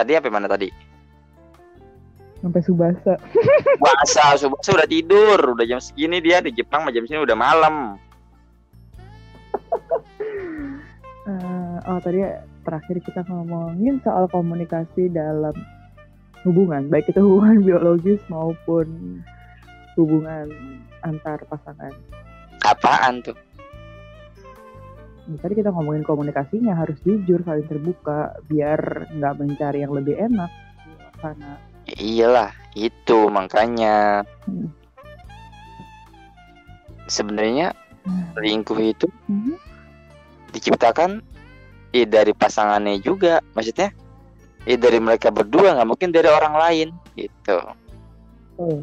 Tadi 0.00 0.16
apa 0.16 0.33
mana 0.33 0.49
tadi? 0.49 0.88
sampai 2.40 2.64
subasa 2.64 3.21
Puasa, 3.80 4.33
Subasa 4.40 4.73
udah 4.73 4.88
tidur, 4.88 5.37
udah 5.52 5.66
jam 5.69 5.76
segini 5.76 6.25
dia 6.25 6.40
di 6.40 6.49
Jepang 6.57 6.88
jam 6.88 7.04
sini 7.04 7.21
udah 7.21 7.37
malam. 7.37 8.00
Eh, 11.28 11.76
oh 11.85 12.00
tadi 12.00 12.25
terakhir 12.64 12.97
kita 13.04 13.28
ngomongin 13.28 14.00
soal 14.00 14.25
komunikasi 14.33 15.12
dalam 15.12 15.52
hubungan 16.49 16.88
baik 16.88 17.12
itu 17.12 17.21
hubungan 17.21 17.61
biologis 17.69 18.21
maupun 18.33 19.21
hubungan 20.00 20.49
antar 21.04 21.45
pasangan 21.45 21.92
Apaan 22.64 23.21
tuh? 23.25 23.37
Nah, 25.29 25.39
tadi 25.39 25.53
kita 25.61 25.71
ngomongin 25.71 26.03
komunikasinya 26.03 26.73
harus 26.75 26.97
jujur 27.05 27.45
saling 27.45 27.69
terbuka 27.69 28.33
biar 28.49 29.11
nggak 29.12 29.35
mencari 29.37 29.85
yang 29.85 29.93
lebih 29.93 30.17
enak 30.17 30.50
karena 31.21 31.61
Ya 31.89 31.97
iyalah, 31.97 32.50
itu 32.77 33.19
makanya 33.33 34.23
Hmm. 34.47 34.69
sebenarnya 37.09 37.75
selingkuh 38.37 38.79
itu 38.79 39.07
Mhm. 39.27 39.59
diciptakan 40.55 41.25
ya 41.91 42.05
dari 42.07 42.31
pasangannya 42.37 43.03
juga, 43.03 43.43
maksudnya 43.57 43.91
ya 44.69 44.77
dari 44.77 45.00
mereka 45.03 45.33
berdua 45.35 45.75
nggak 45.75 45.89
mungkin 45.89 46.11
dari 46.15 46.29
orang 46.31 46.55
lain 46.55 46.89
gitu. 47.17 47.59
Oh. 48.61 48.79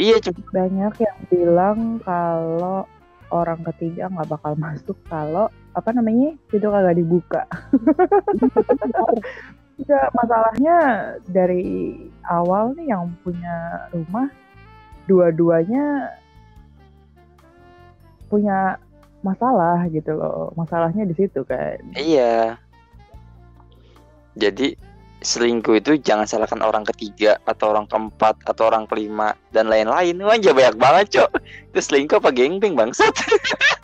Iya 0.00 0.16
cuma 0.22 0.40
banyak 0.54 0.94
yang 0.96 1.18
bilang 1.28 1.78
kalau 2.00 2.88
orang 3.30 3.60
ketiga 3.74 4.08
nggak 4.08 4.32
bakal 4.32 4.56
masuk 4.56 4.96
kalau 5.06 5.52
apa 5.74 5.90
namanya 5.94 6.34
itu 6.50 6.66
kagak 6.66 6.98
dibuka. 6.98 7.42
Enggak, 9.80 10.12
masalahnya 10.12 10.76
dari 11.24 11.96
awal 12.28 12.76
nih 12.76 12.92
yang 12.92 13.08
punya 13.24 13.88
rumah 13.96 14.28
dua-duanya 15.08 16.12
punya 18.28 18.76
masalah 19.24 19.88
gitu 19.88 20.12
loh. 20.14 20.52
Masalahnya 20.52 21.08
di 21.08 21.14
situ 21.16 21.40
kan. 21.48 21.80
iya. 21.96 22.60
Jadi 24.36 24.76
selingkuh 25.20 25.76
itu 25.76 26.00
jangan 26.00 26.24
salahkan 26.24 26.64
orang 26.64 26.84
ketiga 26.92 27.36
atau 27.44 27.76
orang 27.76 27.84
keempat 27.88 28.40
atau 28.48 28.72
orang 28.72 28.88
kelima 28.88 29.36
dan 29.52 29.68
lain-lain. 29.68 30.16
Wah, 30.24 30.36
aja 30.36 30.56
banyak 30.56 30.76
banget, 30.80 31.06
Cok. 31.12 31.30
Itu 31.72 31.80
selingkuh 31.80 32.20
apa 32.20 32.30
gengbeng 32.32 32.76
bangsat? 32.76 33.12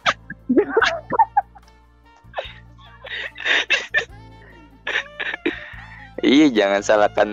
iya, 6.26 6.46
jangan 6.50 6.82
salahkan 6.82 7.30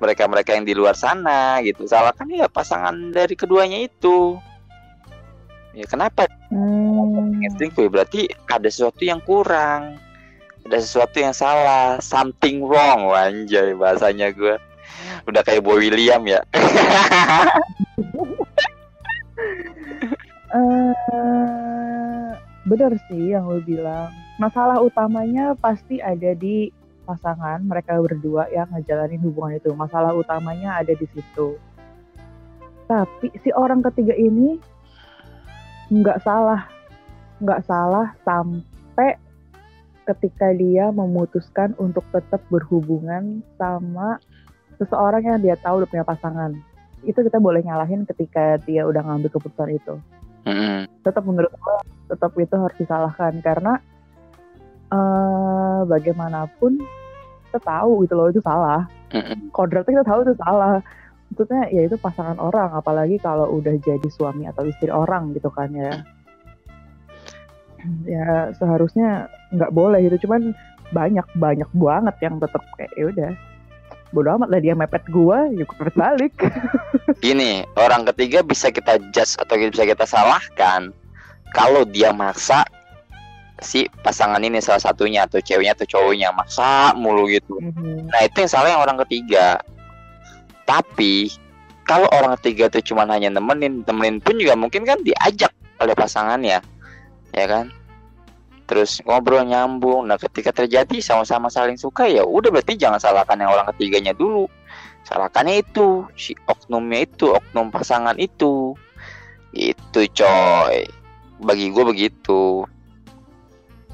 mereka-mereka 0.00 0.56
yang 0.56 0.64
di 0.64 0.72
luar 0.72 0.96
sana 0.96 1.60
gitu. 1.60 1.84
Salahkan 1.84 2.28
ya 2.32 2.48
pasangan 2.48 3.12
dari 3.12 3.36
keduanya 3.36 3.84
itu. 3.84 4.40
Ya 5.76 5.84
kenapa 5.84 6.24
Hmm, 6.48 7.36
selingkuh? 7.58 7.84
ya? 7.84 7.90
Berarti 7.92 8.20
ada 8.48 8.68
sesuatu 8.72 9.02
yang 9.04 9.20
kurang. 9.20 10.00
Ada 10.66 10.82
sesuatu 10.82 11.20
yang 11.20 11.36
salah, 11.36 12.00
something 12.02 12.64
wrong, 12.64 13.12
anjay 13.12 13.76
bahasanya 13.76 14.32
gue. 14.34 14.56
Udah 15.28 15.42
kayak 15.44 15.62
Boy 15.62 15.86
William 15.86 16.24
ya. 16.24 16.40
eh 20.56 22.26
bener 22.66 22.92
sih 23.10 23.30
yang 23.34 23.46
lo 23.46 23.62
bilang. 23.62 24.10
Masalah 24.36 24.82
utamanya 24.82 25.56
pasti 25.56 26.02
ada 26.02 26.34
di 26.36 26.68
pasangan 27.06 27.62
mereka 27.62 27.94
berdua 28.02 28.50
yang 28.50 28.66
ngejalanin 28.74 29.22
hubungan 29.22 29.62
itu. 29.62 29.70
Masalah 29.72 30.10
utamanya 30.12 30.82
ada 30.82 30.90
di 30.90 31.06
situ. 31.14 31.54
Tapi 32.90 33.30
si 33.40 33.54
orang 33.54 33.80
ketiga 33.86 34.14
ini 34.18 34.58
nggak 35.94 36.26
salah, 36.26 36.66
nggak 37.38 37.62
salah 37.62 38.10
sampai 38.26 39.14
ketika 40.06 40.50
dia 40.54 40.90
memutuskan 40.90 41.78
untuk 41.78 42.02
tetap 42.10 42.42
berhubungan 42.50 43.42
sama 43.58 44.18
seseorang 44.78 45.22
yang 45.22 45.38
dia 45.38 45.54
tahu 45.58 45.82
udah 45.82 45.88
punya 45.90 46.06
pasangan. 46.06 46.58
Itu 47.06 47.22
kita 47.22 47.38
boleh 47.38 47.62
nyalahin 47.62 48.02
ketika 48.02 48.58
dia 48.66 48.82
udah 48.82 49.06
ngambil 49.06 49.30
keputusan 49.30 49.78
itu 49.78 49.94
tetap 51.06 51.22
menurut 51.22 51.50
gue 51.54 51.76
tetap 52.10 52.34
itu 52.38 52.54
harus 52.54 52.76
disalahkan 52.78 53.38
karena 53.42 53.82
eh 54.92 55.80
bagaimanapun 55.88 56.78
kita 57.48 57.58
tahu 57.62 58.04
gitu 58.04 58.14
loh 58.14 58.28
itu 58.30 58.42
salah. 58.42 58.84
Mm-mm. 59.14 59.54
kodratnya 59.54 60.02
kita 60.02 60.06
tahu 60.06 60.20
itu 60.26 60.34
salah. 60.42 60.82
Maksudnya 61.30 61.62
ya 61.74 61.82
itu 61.86 61.96
pasangan 61.98 62.38
orang 62.38 62.70
apalagi 62.74 63.18
kalau 63.18 63.50
udah 63.58 63.74
jadi 63.82 64.08
suami 64.10 64.46
atau 64.46 64.66
istri 64.66 64.90
orang 64.90 65.34
gitu 65.34 65.50
kan 65.50 65.70
ya. 65.72 65.92
Ya 68.02 68.50
seharusnya 68.58 69.30
nggak 69.54 69.70
boleh 69.70 70.02
gitu. 70.10 70.26
Cuman 70.26 70.50
banyak 70.90 71.22
banyak 71.38 71.70
banget 71.70 72.16
yang 72.18 72.42
tetap 72.42 72.62
kayak 72.74 72.90
ya 72.98 73.06
udah 73.14 73.32
bodo 74.14 74.30
amat 74.38 74.48
lah 74.54 74.60
dia 74.62 74.74
mepet 74.74 75.02
gua 75.10 75.46
ya 75.54 75.62
gua 75.62 75.76
mepet 75.82 75.96
balik. 75.98 76.34
Gini, 77.24 77.62
orang 77.78 78.06
ketiga 78.10 78.42
bisa 78.42 78.74
kita 78.74 78.98
judge 79.14 79.38
atau 79.38 79.54
bisa 79.54 79.86
kita 79.86 80.02
salahkan 80.02 80.90
kalau 81.54 81.86
dia 81.86 82.10
maksa 82.10 82.66
si 83.64 83.88
pasangan 84.04 84.40
ini 84.44 84.60
salah 84.60 84.82
satunya 84.82 85.24
atau 85.24 85.40
ceweknya 85.40 85.72
atau 85.72 85.88
cowoknya 85.88 86.28
maksa 86.36 86.92
mulu 86.92 87.24
gitu. 87.28 87.56
Mhm. 87.56 88.12
Nah 88.12 88.20
itu 88.24 88.44
yang 88.44 88.52
salah 88.52 88.68
yang 88.72 88.82
orang 88.84 89.00
ketiga. 89.06 89.60
Tapi 90.68 91.32
kalau 91.86 92.10
orang 92.12 92.36
ketiga 92.40 92.68
itu 92.68 92.92
cuma 92.92 93.06
hanya 93.08 93.30
nemenin, 93.32 93.86
temenin 93.86 94.18
pun 94.20 94.36
juga 94.36 94.58
mungkin 94.58 94.82
kan 94.82 95.00
diajak 95.06 95.54
oleh 95.78 95.94
pasangannya, 95.94 96.58
ya 97.32 97.46
kan? 97.46 97.70
Terus 98.66 98.98
ngobrol 99.06 99.46
nyambung. 99.46 100.10
Nah 100.10 100.18
ketika 100.18 100.50
terjadi 100.50 100.98
sama-sama 100.98 101.46
saling 101.46 101.78
suka 101.78 102.10
ya 102.10 102.26
udah 102.26 102.50
berarti 102.50 102.74
jangan 102.74 102.98
salahkan 102.98 103.38
yang 103.38 103.54
orang 103.54 103.70
ketiganya 103.72 104.12
dulu. 104.12 104.50
Salahkannya 105.06 105.62
itu 105.62 106.02
si 106.18 106.34
oknumnya 106.50 107.06
itu, 107.06 107.30
oknum 107.30 107.70
pasangan 107.70 108.18
itu. 108.18 108.74
Itu 109.54 110.00
coy. 110.10 110.82
Bagi 111.38 111.70
gue 111.70 111.84
begitu. 111.86 112.66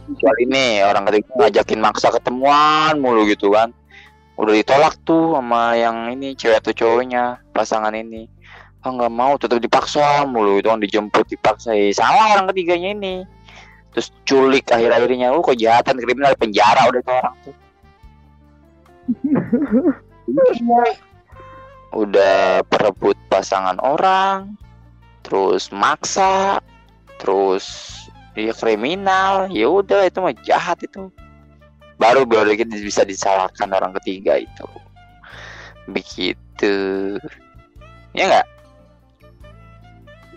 Kecuali 0.03 0.43
nih 0.51 0.83
orang 0.83 1.07
ketiga 1.09 1.47
ngajakin 1.47 1.81
maksa 1.81 2.09
ketemuan 2.11 2.99
mulu 2.99 3.27
gitu 3.31 3.55
kan. 3.55 3.71
Udah 4.35 4.57
ditolak 4.57 4.99
tuh 5.07 5.39
sama 5.39 5.77
yang 5.79 6.11
ini 6.11 6.35
cewek 6.35 6.59
atau 6.65 6.73
cowoknya 6.75 7.39
pasangan 7.55 7.95
ini. 7.95 8.27
Ah 8.83 8.91
nggak 8.91 9.15
mau 9.15 9.39
tetap 9.39 9.63
dipaksa 9.63 10.27
mulu 10.27 10.59
itu 10.59 10.67
kan 10.67 10.83
dijemput 10.83 11.27
dipaksa. 11.31 11.71
Eh, 11.77 11.95
salah 11.95 12.35
orang 12.35 12.51
ketiganya 12.51 12.91
ini. 12.99 13.15
Terus 13.93 14.09
culik 14.27 14.67
akhir-akhirnya 14.73 15.31
oh 15.31 15.45
kejahatan 15.45 16.01
kriminal 16.01 16.35
penjara 16.35 16.89
udah 16.91 17.01
tuh 17.05 17.15
orang 17.15 17.37
tuh. 17.47 17.55
Udah 21.93 22.65
perebut 22.73 23.21
pasangan 23.29 23.77
orang 23.85 24.57
terus 25.21 25.69
maksa 25.69 26.59
terus 27.21 27.93
dia 28.33 28.53
kriminal. 28.57 29.49
Ya 29.53 29.69
udah 29.69 30.09
itu 30.09 30.19
mah 30.21 30.35
jahat 30.45 30.81
itu. 30.85 31.09
Baru 32.01 32.27
baru 32.27 32.53
kita 32.57 32.77
bisa 32.81 33.07
disalahkan 33.07 33.71
orang 33.71 33.95
ketiga 34.01 34.41
itu. 34.41 34.67
Begitu. 35.89 36.75
Ya 38.17 38.25
nggak? 38.29 38.47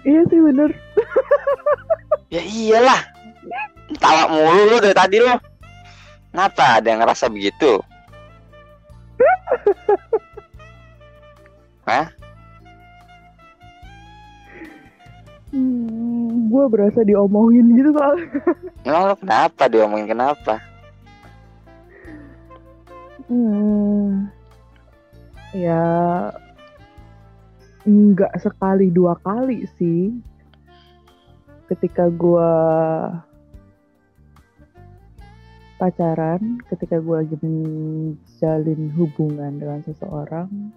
Iya 0.05 0.21
sih 0.29 0.39
bener. 0.41 0.69
Ya 2.33 2.41
iyalah. 2.41 3.05
Tawa 4.01 4.33
mulu 4.33 4.75
lu 4.75 4.77
dari 4.81 4.97
tadi 4.97 5.21
lo 5.21 5.37
kenapa 6.33 6.83
ada 6.83 6.87
yang 6.91 6.99
ngerasa 7.05 7.31
begitu 7.31 7.79
Hmm, 15.55 16.51
gue 16.51 16.63
berasa 16.67 16.99
diomongin 17.07 17.79
gitu 17.79 17.95
soalnya. 17.95 18.27
emang 18.87 19.03
lo 19.07 19.15
kenapa 19.15 19.71
diomongin 19.71 20.11
kenapa 20.11 20.59
Hmm, 23.25 24.29
ya 25.49 25.81
nggak 27.81 28.37
sekali 28.37 28.93
dua 28.93 29.17
kali 29.17 29.65
sih. 29.81 30.13
Ketika 31.65 32.05
gue 32.13 32.51
pacaran, 35.81 36.61
ketika 36.69 37.01
gue 37.01 37.15
lagi 37.17 37.37
menjalin 37.41 38.93
hubungan 38.93 39.57
dengan 39.57 39.81
seseorang, 39.89 40.69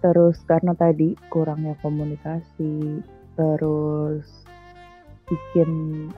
terus 0.00 0.40
karena 0.48 0.72
tadi 0.72 1.12
kurangnya 1.28 1.76
komunikasi, 1.84 3.04
terus 3.34 4.26
bikin 5.24 5.70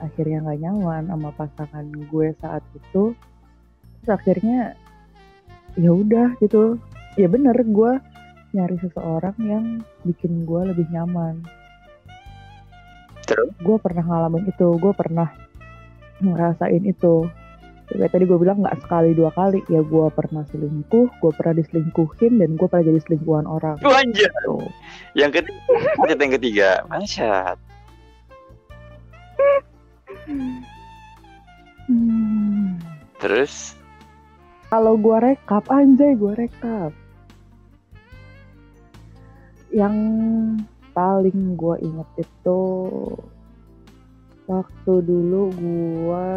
akhirnya 0.03 0.43
nggak 0.43 0.59
nyaman 0.67 1.03
sama 1.07 1.29
pasangan 1.33 1.85
gue 2.11 2.27
saat 2.43 2.63
itu 2.75 3.15
terus 4.03 4.11
akhirnya 4.11 4.75
ya 5.77 5.93
udah 5.93 6.33
gitu. 6.41 6.81
Ya 7.17 7.29
bener 7.29 7.57
gue 7.57 7.91
nyari 8.53 8.77
seseorang 8.81 9.37
yang 9.41 9.65
bikin 10.05 10.45
gue 10.45 10.61
lebih 10.73 10.85
nyaman. 10.89 11.45
Terus? 13.27 13.51
gue 13.59 13.77
pernah 13.77 14.07
ngalamin 14.07 14.47
itu 14.47 14.67
gue 14.79 14.93
pernah 14.95 15.27
ngerasain 16.23 16.83
itu 16.87 17.27
kayak 17.87 18.11
tadi 18.11 18.27
gue 18.27 18.35
bilang 18.35 18.59
nggak 18.59 18.83
sekali 18.83 19.15
dua 19.15 19.31
kali 19.31 19.63
ya 19.71 19.79
gue 19.79 20.05
pernah 20.11 20.43
selingkuh 20.51 21.07
gue 21.07 21.31
pernah 21.31 21.55
diselingkuhin 21.55 22.35
dan 22.35 22.59
gue 22.59 22.67
pernah 22.67 22.83
jadi 22.83 22.99
selingkuhan 23.07 23.47
orang 23.47 23.79
Tuh 23.79 23.95
anjir. 23.95 24.27
Tuh. 24.43 24.67
Yang 25.15 25.41
ketiga, 25.41 26.13
yang 26.19 26.33
ketiga. 26.35 26.69
Masyad. 26.91 27.57
Hmm. 31.87 32.75
Terus 33.23 33.73
Kalau 34.67 34.99
gue 34.99 35.15
rekap, 35.23 35.63
anjay 35.71 36.11
gue 36.19 36.33
rekap. 36.35 36.91
Yang 39.71 39.95
paling 40.91 41.55
gue 41.55 41.75
inget 41.87 42.09
itu 42.19 42.61
waktu 44.43 44.93
dulu 45.07 45.55
gue 45.55 46.27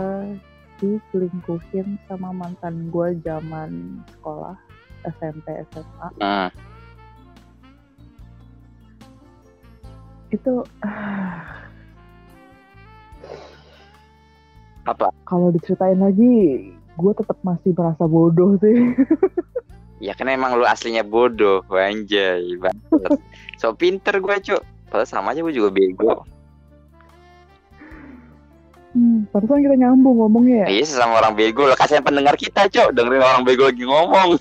diselingkuhin 0.81 2.01
sama 2.09 2.33
mantan 2.33 2.89
gue 2.89 3.21
zaman 3.23 4.01
sekolah 4.19 4.57
SMP 5.05 5.47
SMA 5.71 6.09
hmm, 6.19 6.49
itu 10.33 10.65
apa? 14.91 15.13
kalau 15.29 15.53
diceritain 15.53 16.01
lagi 16.01 16.73
gue 16.75 17.13
tetap 17.15 17.39
masih 17.45 17.77
merasa 17.77 18.09
bodoh 18.09 18.57
sih 18.59 18.75
Ya 20.01 20.17
kan 20.17 20.33
emang 20.33 20.57
lu 20.57 20.65
aslinya 20.65 21.05
bodoh, 21.05 21.61
anjay. 21.69 22.57
Banget. 22.57 23.21
So 23.61 23.77
pinter 23.77 24.17
gue, 24.17 24.33
Cuk. 24.41 24.65
Padahal 24.89 25.05
sama 25.05 25.37
aja 25.37 25.45
gue 25.45 25.53
juga 25.53 25.69
bego. 25.69 26.25
Hmm, 28.95 29.31
pantesan 29.31 29.63
kita 29.63 29.77
nyambung 29.79 30.17
ngomongnya 30.19 30.67
ya? 30.67 30.81
Iya 30.81 30.85
sesama 30.87 31.21
orang 31.23 31.35
bego. 31.39 31.67
Lah 31.67 31.77
kasihan 31.79 32.05
pendengar 32.05 32.35
kita 32.35 32.67
cok. 32.67 32.95
Dengerin 32.95 33.23
orang 33.23 33.43
bego 33.47 33.69
lagi 33.71 33.85
ngomong. 33.87 34.39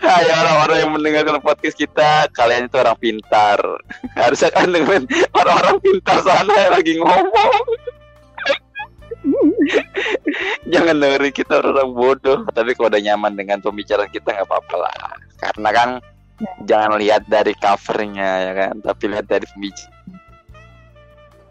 Hai 0.00 0.26
orang-orang 0.26 0.78
yang 0.82 0.90
mendengarkan 0.92 1.38
podcast 1.40 1.76
kita. 1.76 2.26
Kalian 2.34 2.66
itu 2.68 2.76
orang 2.80 2.98
pintar. 2.98 3.60
Harusnya 4.16 4.50
kan 4.52 4.72
dengerin 4.72 5.04
orang-orang 5.36 5.76
pintar 5.80 6.18
sana 6.24 6.52
yang 6.52 6.72
lagi 6.74 6.92
ngomong. 6.98 7.64
Jangan 10.72 10.96
dengerin 10.98 11.32
kita 11.32 11.60
orang 11.60 11.92
bodoh. 11.92 12.44
Tapi 12.50 12.74
kalau 12.74 12.88
udah 12.90 13.02
nyaman 13.02 13.36
dengan 13.36 13.60
pembicaraan 13.62 14.10
kita 14.10 14.32
nggak 14.32 14.48
apa-apa 14.48 14.76
lah. 14.76 14.94
Karena 15.40 15.70
kan 15.72 15.88
Jangan 16.64 16.96
lihat 16.96 17.28
dari 17.28 17.52
covernya 17.56 18.30
ya 18.48 18.52
kan? 18.56 18.74
Tapi 18.80 19.04
lihat 19.12 19.26
dari 19.28 19.44
pembicaraan. 19.44 19.98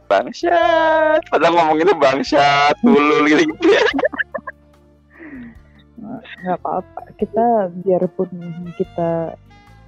Bangsat. 0.09 1.21
Padahal 1.29 1.53
ngomonginnya 1.53 1.93
bangsat 1.93 2.73
Tulul 2.81 3.29
gitu. 3.29 3.45
Ya 3.69 3.81
nggak 6.41 6.57
apa-apa. 6.63 7.01
Kita 7.19 7.69
biarpun 7.85 8.29
kita 8.73 9.37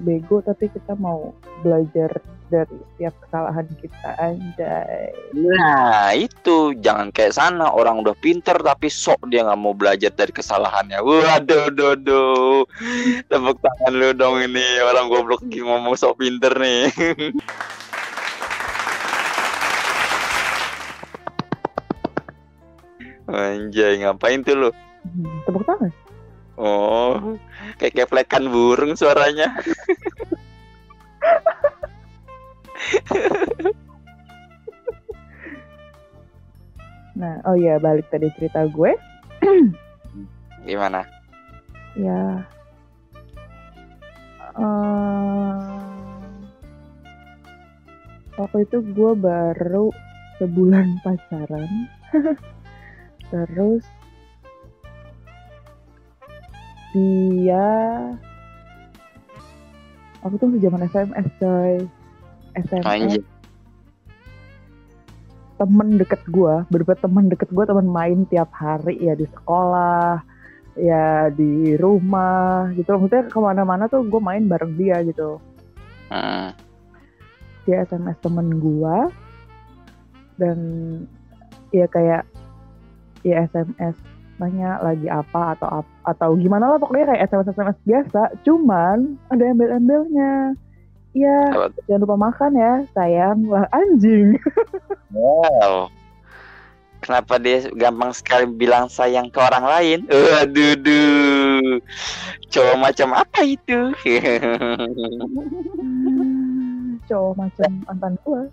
bego 0.01 0.41
tapi 0.41 0.67
kita 0.73 0.97
mau 0.97 1.31
belajar 1.61 2.09
dari 2.51 2.75
setiap 2.75 3.15
kesalahan 3.23 3.63
kita 3.79 4.09
anjay. 4.19 5.15
Nah 5.31 6.11
itu. 6.11 6.75
Jangan 6.83 7.15
kayak 7.15 7.37
sana. 7.39 7.71
Orang 7.71 8.03
udah 8.03 8.11
pinter 8.19 8.59
Tapi 8.59 8.91
sok 8.91 9.31
dia 9.31 9.47
nggak 9.47 9.61
mau 9.61 9.71
belajar 9.71 10.11
dari 10.11 10.35
kesalahannya. 10.35 10.99
Waduh 10.99 11.71
do 11.71 11.95
do 11.95 12.21
Tepuk 13.31 13.57
tangan 13.63 13.93
lu 13.95 14.11
dong 14.11 14.43
ini. 14.43 14.83
Orang 14.83 15.07
goblok 15.07 15.47
ngomong 15.47 15.95
sok 15.95 16.19
pinter 16.19 16.51
nih. 16.59 16.91
Anjay 23.31 24.03
ngapain 24.03 24.43
tuh 24.43 24.67
lu? 24.67 24.69
Hmm, 25.07 25.39
tepuk 25.47 25.63
tangan 25.63 25.87
Oh 26.61 27.41
Kayak 27.81 28.05
keplekan 28.05 28.53
burung 28.53 28.93
suaranya. 28.93 29.49
Nah 37.17 37.41
oh 37.49 37.57
iya 37.57 37.81
balik 37.81 38.09
tadi 38.13 38.29
cerita 38.37 38.65
gue. 38.69 38.93
Gimana? 40.69 41.01
ya. 41.97 42.45
Eh, 44.51 45.59
waktu 48.35 48.57
itu 48.67 48.77
gue 48.93 49.11
baru 49.15 49.89
sebulan 50.39 50.99
pacaran. 51.03 51.71
Terus 53.31 53.83
dia 56.91 57.67
aku 60.21 60.33
tuh 60.37 60.47
masih 60.51 60.63
zaman 60.69 60.81
SMS 60.87 61.27
coy. 61.41 61.73
SMS 62.51 62.85
Anjir. 62.85 63.23
Temen 65.61 65.87
deket 66.01 66.21
gue 66.25 66.53
bener 66.73 66.97
temen 66.97 67.25
deket 67.29 67.49
gue 67.53 67.63
temen 67.63 67.87
main 67.87 68.25
tiap 68.27 68.49
hari 68.51 68.97
ya 68.97 69.13
di 69.13 69.29
sekolah 69.29 70.19
ya 70.75 71.29
di 71.31 71.77
rumah 71.77 72.73
gitu. 72.75 72.97
Maksudnya 72.97 73.29
ke 73.29 73.39
mana-mana 73.39 73.85
tuh 73.85 74.03
gue 74.03 74.21
main 74.21 74.43
bareng 74.45 74.73
dia 74.75 74.99
gitu. 75.05 75.39
Hmm. 76.11 76.51
dia 77.63 77.87
SMS 77.87 78.19
temen 78.19 78.59
gue 78.59 78.97
dan 80.35 80.57
ya 81.71 81.87
kayak 81.87 82.27
ya 83.23 83.47
SMS 83.47 83.95
nanya 84.41 84.81
lagi 84.81 85.05
apa 85.05 85.53
atau 85.53 85.85
atau 86.01 86.29
gimana 86.33 86.73
lah 86.73 86.81
pokoknya 86.81 87.13
kayak 87.13 87.23
SMS 87.29 87.53
SMS 87.53 87.77
biasa 87.85 88.21
cuman 88.41 89.15
ada 89.29 89.43
embel-embelnya 89.45 90.57
Iya, 91.11 91.67
jangan 91.91 92.01
lupa 92.07 92.15
makan 92.15 92.51
ya, 92.55 92.73
sayang. 92.95 93.43
Lah 93.47 93.67
anjing. 93.75 94.35
Wow. 95.11 95.91
Kenapa 97.03 97.35
dia 97.35 97.67
gampang 97.75 98.15
sekali 98.15 98.47
bilang 98.47 98.87
sayang 98.87 99.27
ke 99.27 99.43
orang 99.43 99.67
lain? 99.67 99.99
Waduh, 100.07 100.79
duh. 100.79 101.83
Cowok 102.47 102.77
macam 102.79 103.19
apa 103.19 103.43
itu? 103.43 103.91
Cowok 107.11 107.33
macam 107.35 107.69
mantan 107.83 108.13
gua. 108.23 108.47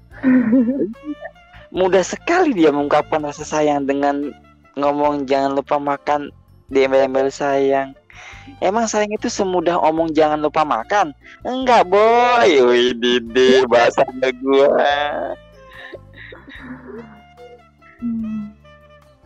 Mudah 1.70 2.02
sekali 2.02 2.58
dia 2.58 2.74
mengungkapkan 2.74 3.22
rasa 3.22 3.46
sayang 3.46 3.86
dengan 3.86 4.34
ngomong 4.78 5.26
jangan 5.26 5.58
lupa 5.58 5.76
makan 5.82 6.30
di 6.70 6.86
embel-embel 6.86 7.28
sayang. 7.28 7.92
Emang 8.62 8.86
sayang 8.88 9.12
itu 9.12 9.28
semudah 9.28 9.78
omong 9.82 10.14
jangan 10.14 10.40
lupa 10.40 10.64
makan? 10.64 11.12
Enggak, 11.44 11.86
boy. 11.86 12.48
Wih, 12.48 12.94
Didi, 12.96 13.66
bahasanya 13.68 14.30
gua. 14.42 14.70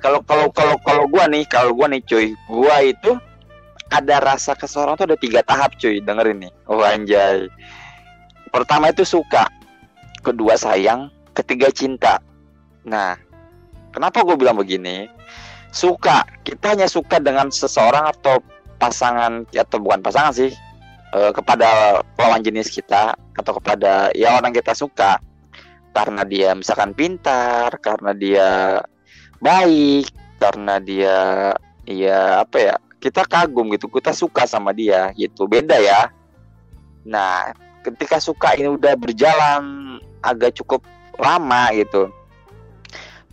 Kalau 0.03 0.21
kalau 0.27 0.49
kalau 0.51 0.77
kalau 0.83 1.05
gua 1.07 1.31
nih 1.31 1.47
kalau 1.47 1.71
gua 1.77 1.87
nih 1.87 2.03
cuy 2.03 2.35
gua 2.51 2.83
itu 2.83 3.15
ada 3.93 4.25
rasa 4.25 4.57
ke 4.57 4.65
seorang 4.65 4.97
tuh 4.97 5.05
ada 5.05 5.21
tiga 5.21 5.45
tahap 5.45 5.77
cuy 5.77 6.01
dengerin 6.01 6.49
nih 6.49 6.53
oh 6.73 6.81
anjay 6.81 7.47
pertama 8.49 8.89
itu 8.89 9.05
suka 9.05 9.45
kedua 10.25 10.57
sayang 10.57 11.13
ketiga 11.37 11.69
cinta 11.69 12.19
nah 12.89 13.15
kenapa 13.93 14.25
gue 14.25 14.35
bilang 14.35 14.57
begini? 14.57 15.07
Suka. 15.71 16.25
Kita 16.43 16.75
hanya 16.75 16.89
suka 16.89 17.21
dengan 17.21 17.53
seseorang 17.53 18.09
atau 18.09 18.41
pasangan 18.81 19.47
atau 19.53 19.79
bukan 19.79 20.03
pasangan 20.03 20.35
sih 20.35 20.51
eh, 21.15 21.33
kepada 21.37 22.01
lawan 22.19 22.43
jenis 22.43 22.73
kita 22.73 23.15
atau 23.15 23.53
kepada 23.61 24.11
ya 24.17 24.41
orang 24.41 24.51
kita 24.51 24.73
suka. 24.73 25.21
Karena 25.93 26.25
dia 26.25 26.57
misalkan 26.57 26.97
pintar 26.97 27.77
karena 27.85 28.17
dia 28.17 28.49
baik 29.45 30.09
karena 30.41 30.81
dia 30.81 31.17
ya 31.85 32.43
apa 32.43 32.59
ya 32.59 32.75
kita 32.97 33.29
kagum 33.29 33.69
gitu 33.77 33.93
kita 33.93 34.17
suka 34.17 34.49
sama 34.49 34.73
dia 34.73 35.13
gitu. 35.15 35.45
Beda 35.45 35.77
ya. 35.77 36.09
Nah 37.05 37.53
ketika 37.85 38.17
suka 38.23 38.57
ini 38.57 38.73
udah 38.73 38.97
berjalan 38.97 39.99
agak 40.25 40.57
cukup 40.57 40.81
lama 41.21 41.69
gitu 41.77 42.09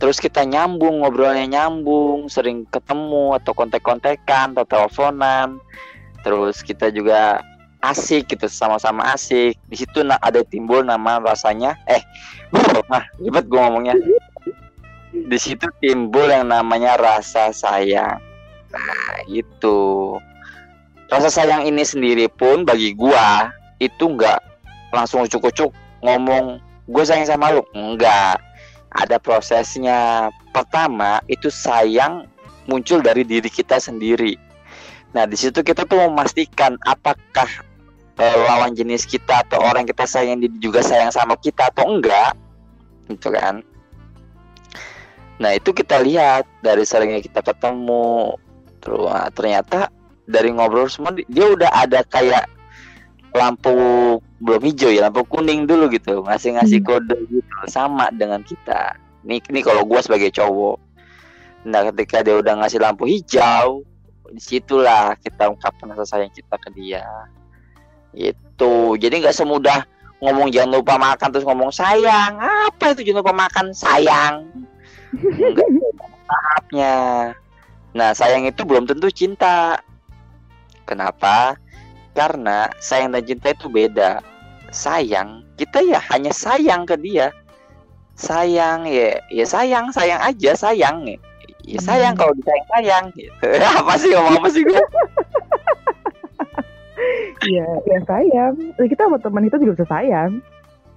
terus 0.00 0.16
kita 0.16 0.42
nyambung 0.48 1.04
ngobrolnya 1.04 1.44
nyambung 1.46 2.26
sering 2.32 2.64
ketemu 2.72 3.36
atau 3.36 3.52
kontek-kontekan 3.52 4.56
atau 4.56 4.64
teleponan 4.64 5.60
terus 6.24 6.64
kita 6.64 6.88
juga 6.88 7.44
asik 7.84 8.32
gitu 8.32 8.48
sama-sama 8.48 9.12
asik 9.12 9.56
di 9.68 9.76
situ 9.76 10.00
ada 10.04 10.40
timbul 10.44 10.80
nama 10.80 11.20
rasanya 11.20 11.76
eh 11.84 12.00
nah 12.92 13.04
ribet 13.20 13.44
gue 13.46 13.60
ngomongnya 13.60 13.94
di 15.10 15.38
situ 15.38 15.66
timbul 15.82 16.26
yang 16.30 16.50
namanya 16.50 16.94
rasa 16.98 17.50
sayang. 17.50 18.18
Nah, 18.70 19.14
itu. 19.26 20.14
Rasa 21.10 21.26
sayang 21.26 21.66
ini 21.66 21.82
sendiri 21.82 22.30
pun 22.30 22.62
bagi 22.62 22.94
gua 22.94 23.50
itu 23.82 24.06
nggak 24.06 24.38
langsung 24.94 25.26
ucuk-ucuk 25.26 25.74
ngomong 26.06 26.62
gue 26.86 27.04
sayang 27.06 27.26
sama 27.26 27.50
lu. 27.50 27.62
Enggak. 27.74 28.38
Ada 28.90 29.22
prosesnya. 29.22 30.30
Pertama, 30.50 31.22
itu 31.30 31.46
sayang 31.46 32.26
muncul 32.66 32.98
dari 33.02 33.22
diri 33.22 33.46
kita 33.46 33.78
sendiri. 33.78 34.34
Nah, 35.14 35.26
di 35.26 35.34
situ 35.38 35.62
kita 35.62 35.86
tuh 35.86 36.06
memastikan 36.06 36.78
apakah 36.86 37.46
eh, 38.18 38.36
lawan 38.46 38.74
jenis 38.74 39.06
kita 39.06 39.46
atau 39.46 39.62
orang 39.62 39.86
kita 39.86 40.06
sayang 40.06 40.42
juga 40.62 40.82
sayang 40.82 41.10
sama 41.10 41.34
kita 41.38 41.70
atau 41.70 41.86
enggak. 41.86 42.34
Gitu 43.10 43.30
kan. 43.30 43.62
Nah, 45.40 45.56
itu 45.56 45.72
kita 45.72 46.02
lihat 46.04 46.44
dari 46.60 46.84
seringnya 46.84 47.22
kita 47.24 47.40
ketemu. 47.40 48.36
Terus 48.80 49.08
ternyata 49.34 49.88
dari 50.30 50.54
ngobrol 50.54 50.86
semua 50.86 51.10
di- 51.16 51.26
dia 51.26 51.48
udah 51.50 51.70
ada 51.74 52.06
kayak 52.06 52.46
lampu 53.34 53.74
belum 54.40 54.64
hijau 54.64 54.88
ya 54.88 55.06
lampu 55.06 55.22
kuning 55.28 55.68
dulu 55.68 55.92
gitu. 55.92 56.24
Ngasih 56.24 56.56
ngasih 56.56 56.80
Hmm. 56.80 56.88
kode 56.88 57.16
gitu 57.28 57.56
sama 57.68 58.08
dengan 58.10 58.40
kita. 58.40 58.96
Nih 59.22 59.44
nih 59.52 59.60
kalau 59.60 59.84
gua 59.84 60.00
sebagai 60.00 60.32
cowok 60.32 60.80
nah 61.60 61.84
ketika 61.92 62.24
dia 62.24 62.40
udah 62.40 62.56
ngasih 62.56 62.80
lampu 62.80 63.04
hijau 63.04 63.84
di 64.32 64.40
situlah 64.40 65.12
kita 65.20 65.52
ungkapkan 65.52 65.92
rasa 65.92 66.16
sayang 66.16 66.32
kita 66.32 66.56
ke 66.56 66.72
dia. 66.72 67.04
Itu 68.16 68.96
jadi 68.96 69.20
nggak 69.20 69.36
semudah 69.36 69.84
ngomong 70.24 70.48
jangan 70.48 70.80
lupa 70.80 70.96
makan 70.96 71.28
terus 71.28 71.44
ngomong 71.44 71.68
sayang. 71.68 72.40
Apa 72.40 72.96
itu 72.96 73.04
jangan 73.12 73.20
lupa 73.20 73.34
makan? 73.36 73.76
Sayang. 73.76 74.48
Enggak 75.20 75.68
tahapnya 76.30 76.94
nah 77.90 78.14
sayang 78.14 78.48
itu 78.48 78.64
belum 78.64 78.88
tentu 78.88 79.12
cinta. 79.12 79.84
Kenapa? 80.88 81.60
Karena 82.16 82.72
sayang 82.80 83.12
dan 83.12 83.22
cinta 83.22 83.52
itu 83.52 83.68
beda 83.68 84.29
sayang. 84.70 85.42
Kita 85.54 85.82
ya 85.82 85.98
hanya 86.10 86.30
sayang 86.30 86.86
ke 86.86 86.96
dia. 86.96 87.30
Sayang 88.14 88.84
ya 88.84 89.16
ya 89.32 89.44
sayang 89.44 89.90
sayang 89.90 90.20
aja 90.20 90.52
sayang. 90.52 91.04
Ya, 91.06 91.16
ya 91.64 91.78
sayang 91.80 92.14
Hmm. 92.14 92.20
kalau 92.20 92.32
disayang 92.36 92.68
sayang 92.70 93.04
gitu. 93.14 93.32
Apa 93.80 93.94
sih 93.96 94.10
ngomong 94.12 94.40
apa 94.40 94.48
sih 94.48 94.62
gue 94.62 94.82
Iya, 97.48 97.66
ya 97.90 97.98
sayang. 98.04 98.54
Kita 98.76 99.08
sama 99.08 99.16
teman 99.18 99.44
kita 99.48 99.56
juga 99.56 99.72
bisa 99.80 99.86
sayang. 99.88 100.40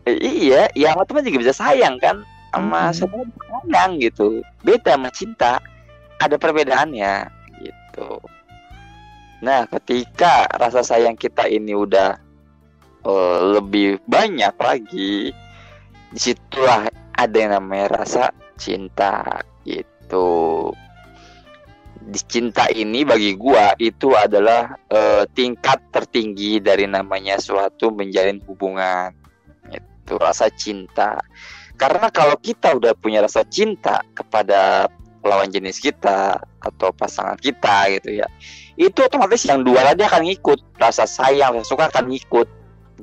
Iya 0.03 0.67
ya 0.75 0.91
sama 0.91 1.07
teman 1.07 1.23
juga 1.23 1.39
bisa 1.47 1.55
sayang 1.55 1.95
kan? 1.99 2.27
Sama 2.51 2.91
Mm-mm. 2.91 2.95
semua 2.95 3.23
sayang 3.63 3.91
gitu. 4.03 4.43
Beda 4.61 4.99
sama 4.99 5.09
cinta. 5.15 5.63
Ada 6.19 6.35
perbedaannya 6.35 7.13
gitu. 7.59 8.19
Nah 9.43 9.67
ketika 9.67 10.47
rasa 10.55 10.83
sayang 10.83 11.15
kita 11.15 11.47
ini 11.47 11.75
udah 11.75 12.15
eh, 13.05 13.39
lebih 13.59 14.01
banyak 14.07 14.55
lagi 14.57 15.31
di 16.13 16.19
situlah 16.19 16.87
ada 17.13 17.37
yang 17.37 17.53
namanya 17.59 18.03
rasa 18.03 18.33
cinta 18.57 19.43
gitu. 19.67 20.71
Cinta 22.27 22.67
ini 22.67 23.07
bagi 23.07 23.33
gua 23.39 23.73
itu 23.79 24.11
adalah 24.11 24.75
eh, 24.91 25.23
tingkat 25.31 25.79
tertinggi 25.93 26.59
dari 26.59 26.89
namanya 26.89 27.39
suatu 27.39 27.93
menjalin 27.93 28.43
hubungan 28.43 29.15
itu 29.71 30.13
rasa 30.19 30.51
cinta. 30.51 31.19
Karena 31.79 32.11
kalau 32.13 32.37
kita 32.37 32.75
udah 32.75 32.93
punya 32.93 33.23
rasa 33.23 33.41
cinta 33.47 34.03
kepada 34.13 34.91
lawan 35.23 35.49
jenis 35.49 35.79
kita 35.79 36.37
atau 36.59 36.91
pasangan 36.91 37.39
kita 37.39 37.91
gitu 37.99 38.19
ya 38.23 38.27
itu 38.75 38.99
otomatis 38.99 39.43
yang 39.47 39.63
dua 39.63 39.83
tadi 39.87 40.03
akan 40.03 40.21
ngikut 40.27 40.59
rasa 40.75 41.07
sayang 41.07 41.59
rasa 41.59 41.67
suka 41.71 41.87
akan 41.87 42.11
ngikut 42.11 42.47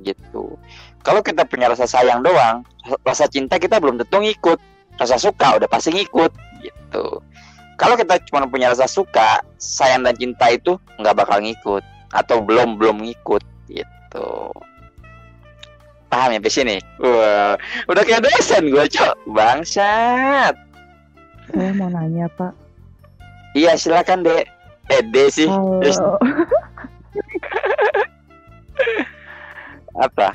gitu. 0.02 0.54
Kalau 1.02 1.24
kita 1.24 1.42
punya 1.48 1.70
rasa 1.72 1.88
sayang 1.88 2.22
doang 2.22 2.62
rasa 3.04 3.26
cinta 3.28 3.56
kita 3.56 3.80
belum 3.80 4.00
tentu 4.04 4.20
ngikut. 4.20 4.58
Rasa 5.00 5.16
suka 5.16 5.56
udah 5.56 5.68
pasti 5.70 5.96
ngikut 5.96 6.32
gitu. 6.60 7.24
Kalau 7.80 7.96
kita 7.96 8.20
cuma 8.28 8.44
punya 8.44 8.68
rasa 8.68 8.84
suka 8.84 9.40
sayang 9.56 10.04
dan 10.04 10.12
cinta 10.16 10.52
itu 10.52 10.76
nggak 11.00 11.16
bakal 11.16 11.40
ngikut. 11.40 11.80
Atau 12.12 12.44
belum 12.44 12.76
belum 12.76 13.00
ngikut 13.00 13.40
gitu. 13.72 14.30
Paham 16.10 16.34
ya 16.34 16.42
di 16.42 16.50
sini 16.50 16.76
wah 16.98 17.54
udah 17.86 18.02
kayak 18.02 18.26
dosen 18.26 18.68
gue 18.68 18.84
cok. 18.90 19.14
Bangsat. 19.30 20.54
Saya 21.50 21.70
mau 21.74 21.90
nanya, 21.90 22.30
Pak. 22.38 22.54
iya 23.58 23.74
silakan 23.74 24.22
dek. 24.22 24.46
Eh 24.90 25.02
dek 25.10 25.30
sih 25.30 25.46
apa? 30.00 30.32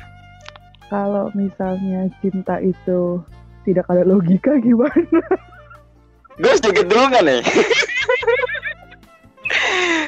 Kalau 0.86 1.34
misalnya 1.34 2.06
cinta 2.22 2.62
itu 2.62 3.18
tidak 3.66 3.90
ada 3.90 4.06
logika 4.06 4.54
gimana? 4.64 5.20
gue 6.36 6.52
sedikit 6.62 6.86
dulu 6.86 7.04
nggak 7.10 7.24
nih? 7.26 7.40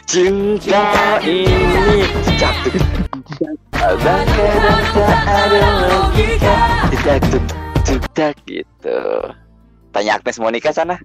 Cinta 0.07 0.85
ini 1.25 2.07
jatuh. 2.39 2.75
Dan 3.79 4.25
kadang 4.35 4.83
tak 4.95 5.19
ada 5.27 5.63
logika 5.89 6.55
tidak 6.93 7.19
tidak 7.83 8.35
gitu. 8.47 9.01
Tanya 9.91 10.21
Agnes 10.21 10.39
Monica 10.39 10.71
sana. 10.71 11.01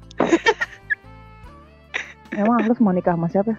Emang 2.34 2.66
Agnes 2.66 2.82
mau 2.82 2.92
nikah 2.92 3.16
sama 3.16 3.30
siapa? 3.30 3.54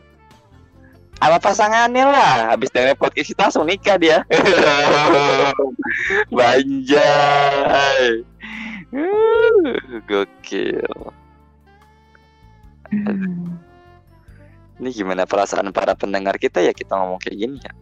Sama 1.24 1.40
pasangannya 1.40 2.04
lah. 2.04 2.52
Habis 2.52 2.68
dari 2.68 2.92
podcast 2.92 3.32
kita 3.32 3.48
langsung 3.48 3.64
nikah 3.64 3.96
dia. 3.96 4.20
Banjai 6.36 8.20
gokil. 10.04 11.00
Ini 14.74 14.90
gimana 14.92 15.24
perasaan 15.24 15.72
para 15.72 15.96
pendengar 15.96 16.36
kita 16.36 16.60
ya? 16.60 16.76
Kita 16.76 17.00
ngomong 17.00 17.16
kayak 17.24 17.36
gini 17.40 17.56
ya? 17.56 17.72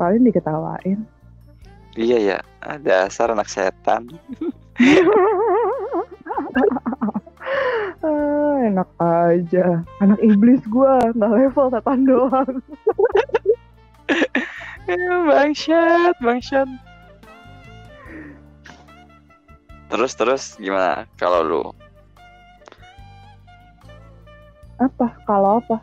Paling 0.00 0.24
diketawain. 0.26 1.04
iya 1.98 2.18
ya 2.22 2.38
ada 2.62 3.10
dasar 3.10 3.34
anak 3.34 3.50
setan 3.50 4.06
enak 8.60 8.90
aja. 9.00 9.80
Anak 10.04 10.20
iblis 10.20 10.60
gua 10.68 11.00
nggak 11.16 11.32
level 11.32 11.66
setan 11.72 12.00
doang. 12.04 12.54
Ya, 14.84 15.14
bangsat 15.30 16.14
bangsat 16.20 16.68
terus 19.90 20.14
terus 20.14 20.54
gimana 20.56 21.04
kalau 21.18 21.42
lu 21.42 21.64
Apa? 24.80 25.12
Kalau 25.28 25.60
apa? 25.60 25.76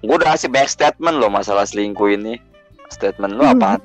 gue 0.00 0.14
udah 0.14 0.38
kasih 0.38 0.48
banyak 0.48 0.70
statement 0.70 1.18
lo 1.18 1.26
masalah 1.26 1.66
selingkuh 1.66 2.14
ini 2.14 2.38
statement 2.92 3.34
lu 3.34 3.42
apa 3.42 3.82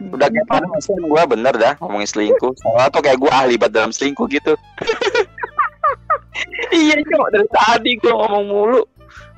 udah 0.00 0.28
kayak 0.32 0.46
pada 0.48 0.64
masalah 0.64 1.04
gue 1.04 1.22
bener 1.36 1.54
dah 1.60 1.74
ngomongin 1.84 2.08
selingkuh 2.08 2.54
soalnya 2.56 2.88
tuh 2.88 3.02
kayak 3.04 3.18
gue 3.20 3.28
ahli 3.28 3.54
banget 3.60 3.76
dalam 3.76 3.92
selingkuh 3.92 4.24
gitu 4.32 4.56
iya 6.74 6.94
cok 7.02 7.28
dari 7.34 7.48
tadi 7.50 7.90
gue 7.98 8.12
ngomong 8.12 8.46
mulu 8.46 8.82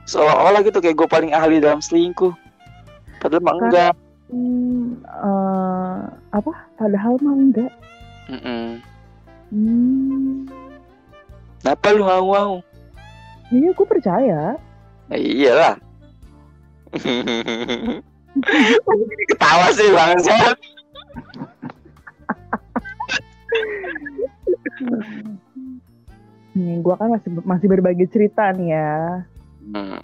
seolah-olah 0.08 0.60
gitu 0.66 0.78
kayak 0.82 0.96
gue 0.98 1.08
paling 1.08 1.32
ahli 1.32 1.62
dalam 1.62 1.80
selingkuh 1.80 2.34
padahal 3.20 3.44
mah 3.44 3.56
enggak 3.58 3.94
Hmm, 4.32 4.96
eh, 5.04 6.00
apa? 6.32 6.52
Padahal 6.80 7.20
mah 7.20 7.36
enggak. 7.36 7.68
Mm-mm. 8.32 8.80
Hmm, 9.52 10.48
kenapa 11.60 11.92
lu 11.92 12.08
ngau-ngau 12.08 12.64
iya 13.52 13.68
gue 13.76 13.84
percaya. 13.84 14.56
Ya 15.12 15.16
iyalah. 15.20 15.76
Ketawa 19.28 19.68
sih 19.76 19.92
bangsat. 19.92 20.56
Nih, 26.52 26.84
gue 26.84 26.94
kan 26.94 27.08
masih 27.08 27.30
masih 27.48 27.66
berbagi 27.68 28.04
cerita 28.12 28.52
nih 28.52 28.76
ya. 28.76 29.24
Hmm. 29.72 30.00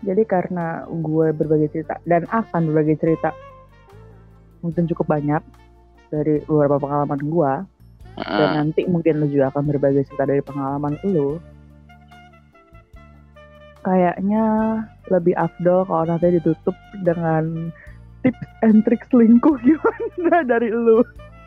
Jadi 0.00 0.22
karena 0.24 0.88
gue 0.88 1.26
berbagi 1.36 1.68
cerita 1.70 2.00
dan 2.08 2.24
akan 2.32 2.72
berbagi 2.72 2.96
cerita 2.96 3.30
mungkin 4.64 4.88
cukup 4.88 5.08
banyak 5.08 5.42
dari 6.12 6.40
beberapa 6.44 6.80
pengalaman 6.80 7.20
gue 7.20 7.52
dan 8.20 8.48
Hmm. 8.52 8.56
nanti 8.58 8.84
mungkin 8.84 9.22
lu 9.22 9.26
juga 9.30 9.48
akan 9.54 9.64
berbagi 9.70 10.04
cerita 10.04 10.28
dari 10.28 10.42
pengalaman 10.42 10.98
lu. 11.06 11.40
Kayaknya 13.80 14.44
lebih 15.08 15.32
afdol 15.40 15.88
kalau 15.88 16.04
nanti 16.04 16.36
ditutup 16.36 16.76
dengan 17.00 17.72
tips 18.20 18.50
and 18.60 18.84
trick 18.84 19.00
selingkuh 19.08 19.56
gimana 19.64 20.44
dari 20.44 20.68
lu. 20.68 21.00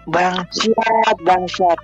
Bangsat, 0.10 1.18
bangsat. 1.22 1.80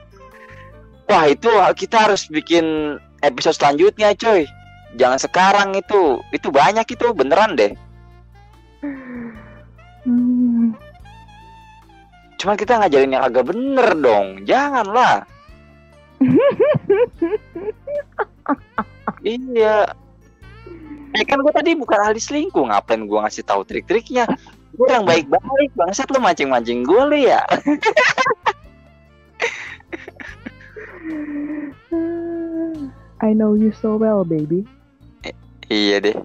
Wah 1.10 1.26
itu 1.26 1.50
kita 1.74 2.06
harus 2.06 2.30
bikin 2.30 2.98
episode 3.26 3.58
selanjutnya 3.58 4.14
coy. 4.14 4.46
Jangan 4.94 5.18
sekarang 5.18 5.70
itu, 5.74 6.22
itu 6.30 6.54
banyak 6.54 6.86
itu 6.86 7.06
beneran 7.18 7.58
deh. 7.58 7.74
Hmm, 10.06 10.78
Cuman 12.40 12.56
kita 12.56 12.80
ngajarin 12.80 13.18
yang 13.18 13.26
agak 13.26 13.52
bener 13.52 13.90
dong, 14.00 14.48
janganlah. 14.48 15.28
iya. 19.26 19.92
Ya 21.10 21.24
kan 21.26 21.42
gue 21.42 21.54
tadi 21.54 21.76
bukan 21.76 22.00
ahli 22.00 22.22
selingkuh, 22.22 22.70
ngapain 22.70 23.04
gue 23.04 23.20
ngasih 23.20 23.44
tahu 23.44 23.66
trik-triknya? 23.66 24.30
Gue 24.78 24.88
yang 24.88 25.04
baik-baik, 25.04 25.74
bangsat 25.76 26.08
lu 26.14 26.22
mancing-mancing 26.22 26.88
gue 26.88 27.02
lu 27.12 27.18
ya. 27.18 27.44
I 33.22 33.34
know 33.34 33.54
you 33.54 33.72
so 33.72 33.98
well, 33.98 34.24
baby. 34.24 34.66
deh. 36.00 36.16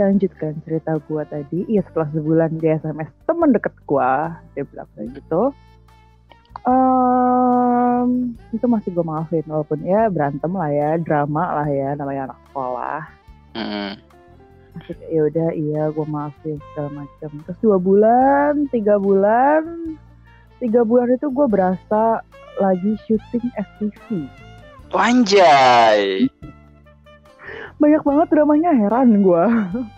Dilanjutkan 0.00 0.64
cerita 0.64 0.96
gua 1.04 1.28
tadi, 1.28 1.68
iya 1.68 1.84
setelah 1.84 2.08
sebulan 2.16 2.56
dia 2.56 2.80
SMS 2.80 3.12
teman 3.28 3.52
deket 3.52 3.76
gua, 3.84 4.40
dia 4.56 4.64
bilang 4.64 4.88
kayak 4.96 5.12
gitu. 5.20 5.52
Em, 6.64 8.36
itu 8.52 8.66
masih 8.68 8.92
gue 8.92 9.04
maafin 9.06 9.44
walaupun 9.48 9.80
ya 9.80 10.12
berantem 10.12 10.52
lah 10.52 10.68
ya, 10.68 10.90
drama 11.00 11.62
lah 11.62 11.68
ya 11.68 11.96
namanya 11.96 12.32
anak 12.32 12.38
sekolah. 12.50 13.00
Mm-mm. 13.56 13.90
Masih 14.76 14.94
kayak, 14.96 15.10
ya 15.12 15.20
udah 15.24 15.48
iya 15.56 15.82
gue 15.88 16.06
maafin 16.08 16.56
segala 16.72 16.90
macam. 17.04 17.30
Terus 17.48 17.58
dua 17.64 17.78
bulan, 17.80 18.52
tiga 18.68 19.00
bulan, 19.00 19.62
tiga 20.60 20.84
bulan 20.84 21.16
itu 21.16 21.32
gue 21.32 21.46
berasa 21.48 22.20
lagi 22.60 22.92
syuting 23.08 23.46
FTV. 23.56 24.28
Anjay. 24.92 26.28
Banyak 27.80 28.02
banget 28.04 28.26
dramanya 28.28 28.70
heran 28.76 29.24
gue 29.24 29.44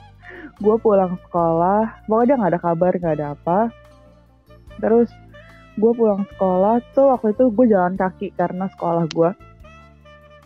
gue 0.65 0.77
pulang 0.79 1.19
sekolah 1.27 2.07
pokoknya 2.07 2.35
nggak 2.39 2.53
ada 2.55 2.61
kabar 2.63 2.93
nggak 2.95 3.17
ada 3.19 3.27
apa. 3.35 3.59
Terus 4.79 5.11
gue 5.75 5.93
pulang 5.93 6.23
sekolah 6.35 6.79
tuh 6.95 7.11
waktu 7.11 7.35
itu 7.35 7.51
gue 7.51 7.67
jalan 7.67 7.99
kaki 7.99 8.31
karena 8.39 8.71
sekolah 8.71 9.05
gue 9.11 9.31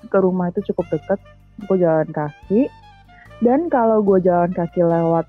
ke 0.09 0.19
rumah 0.19 0.49
itu 0.49 0.73
cukup 0.73 0.97
deket. 0.97 1.21
Gue 1.69 1.77
jalan 1.77 2.09
kaki 2.09 2.73
dan 3.45 3.69
kalau 3.69 4.01
gue 4.01 4.17
jalan 4.25 4.49
kaki 4.51 4.81
lewat 4.81 5.29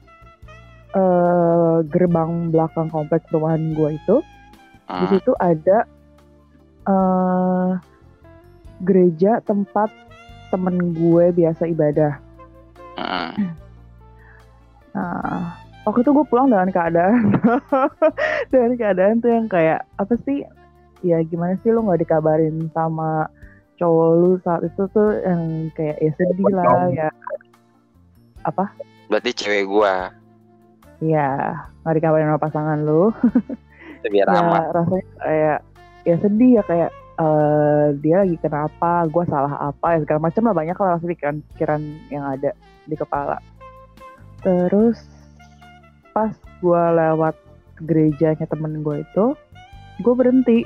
eh, 0.95 1.77
gerbang 1.91 2.47
belakang 2.47 2.87
kompleks 2.87 3.27
perumahan 3.27 3.75
gue 3.75 3.99
itu 3.99 4.17
di 4.87 5.03
Hmm. 5.03 5.11
situ 5.11 5.35
ada 5.35 5.83
eh 6.87 7.71
gereja 8.79 9.43
tempat 9.43 9.91
temen 10.49 10.95
gue 10.95 11.25
biasa 11.35 11.67
ibadah 11.67 12.27
Hmm. 12.97 13.53
Nah, 14.97 15.53
waktu 15.85 16.01
itu 16.01 16.09
gue 16.09 16.25
pulang 16.25 16.49
dengan 16.49 16.73
keadaan 16.73 17.37
dengan 18.51 18.71
keadaan 18.73 19.21
tuh 19.21 19.29
yang 19.29 19.45
kayak 19.45 19.85
apa 20.01 20.17
sih? 20.25 20.41
Ya 21.05 21.21
gimana 21.21 21.53
sih 21.61 21.69
lu 21.69 21.85
nggak 21.85 22.01
dikabarin 22.01 22.73
sama 22.73 23.29
cowok 23.77 24.09
lu 24.17 24.31
saat 24.41 24.65
itu 24.65 24.89
tuh 24.89 25.21
yang 25.21 25.69
kayak 25.77 26.01
ya 26.01 26.11
sedih 26.17 26.53
lah 26.57 26.89
ya 26.89 27.09
apa? 28.41 28.73
Berarti 29.13 29.29
cewek 29.37 29.69
gua. 29.69 30.09
Ya 30.97 31.53
nggak 31.85 32.01
dikabarin 32.01 32.33
sama 32.33 32.41
pasangan 32.41 32.79
lu. 32.81 33.13
Biar 34.09 34.25
ya 34.25 34.73
rasanya 34.73 35.05
kayak 35.21 35.59
ya 36.01 36.15
sedih 36.17 36.49
ya 36.57 36.63
kayak 36.65 36.89
eh 37.17 37.85
dia 37.97 38.21
lagi 38.21 38.37
kenapa? 38.37 39.09
Gue 39.09 39.25
salah 39.25 39.73
apa? 39.73 39.97
Ya 39.97 40.05
segala 40.05 40.29
macam 40.29 40.41
lah 40.45 40.55
banyak 40.55 40.77
lah 40.77 41.01
pikiran-pikiran 41.01 41.81
yang 42.13 42.23
ada 42.25 42.53
di 42.85 42.95
kepala. 42.95 43.41
Terus 44.45 45.01
pas 46.13 46.33
gue 46.61 46.83
lewat 46.97 47.35
gerejanya 47.81 48.45
temen 48.49 48.81
gue 48.81 49.01
itu, 49.01 49.25
gue 50.01 50.13
berhenti. 50.13 50.65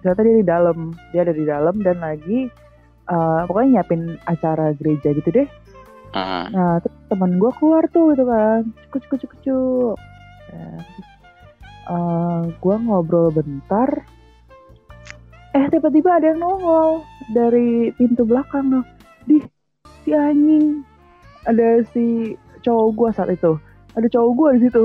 Ternyata 0.00 0.20
dia 0.24 0.36
di 0.40 0.46
dalam, 0.46 0.78
dia 1.12 1.20
ada 1.26 1.34
di 1.34 1.44
dalam 1.44 1.76
dan 1.84 2.00
lagi 2.00 2.48
eh, 3.10 3.40
pokoknya 3.44 3.82
nyiapin 3.82 4.16
acara 4.24 4.72
gereja 4.78 5.10
gitu 5.12 5.30
deh. 5.34 5.48
Hmm. 6.10 6.50
Nah, 6.50 6.74
terus 6.82 6.98
teman 7.06 7.38
gue 7.38 7.50
keluar 7.58 7.86
tuh 7.94 8.14
gitu 8.14 8.26
kan, 8.26 8.66
cuk 8.90 9.02
cuk 9.06 9.18
cuk 9.26 9.34
cuk. 9.46 9.96
Nah, 10.50 10.78
terus, 10.82 11.08
eh, 11.90 12.40
gue 12.58 12.76
ngobrol 12.82 13.30
bentar, 13.30 13.90
eh 15.50 15.64
tiba-tiba 15.70 16.20
ada 16.20 16.30
yang 16.34 16.40
nongol 16.42 17.02
dari 17.34 17.90
pintu 17.98 18.22
belakang 18.22 18.70
loh. 18.70 18.84
Di 19.26 19.42
si 20.06 20.14
anjing, 20.14 20.86
ada 21.46 21.82
si 21.90 22.34
cowok 22.62 22.88
gue 22.94 23.08
saat 23.16 23.30
itu, 23.34 23.58
ada 23.98 24.06
cowok 24.06 24.30
gue 24.36 24.48
di 24.56 24.60
situ. 24.68 24.84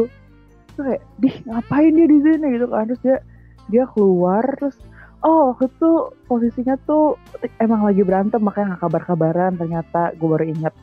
Terus 0.75 0.85
kayak, 0.91 1.03
di 1.21 1.29
ngapain 1.47 1.93
dia 1.93 2.07
di 2.09 2.19
sini 2.19 2.47
gitu 2.57 2.67
kan? 2.69 2.85
Terus 2.89 3.01
dia 3.05 3.17
dia 3.65 3.83
keluar 3.89 4.45
terus 4.57 4.77
oh 5.25 5.53
waktu 5.53 5.69
itu 5.73 5.91
posisinya 6.29 6.77
tuh 6.85 7.17
emang 7.57 7.81
lagi 7.81 8.05
berantem 8.05 8.37
makanya 8.37 8.77
nggak 8.77 8.83
kabar-kabaran 8.85 9.57
ternyata 9.57 10.13
gue 10.13 10.27
baru 10.29 10.45
ingat 10.53 10.73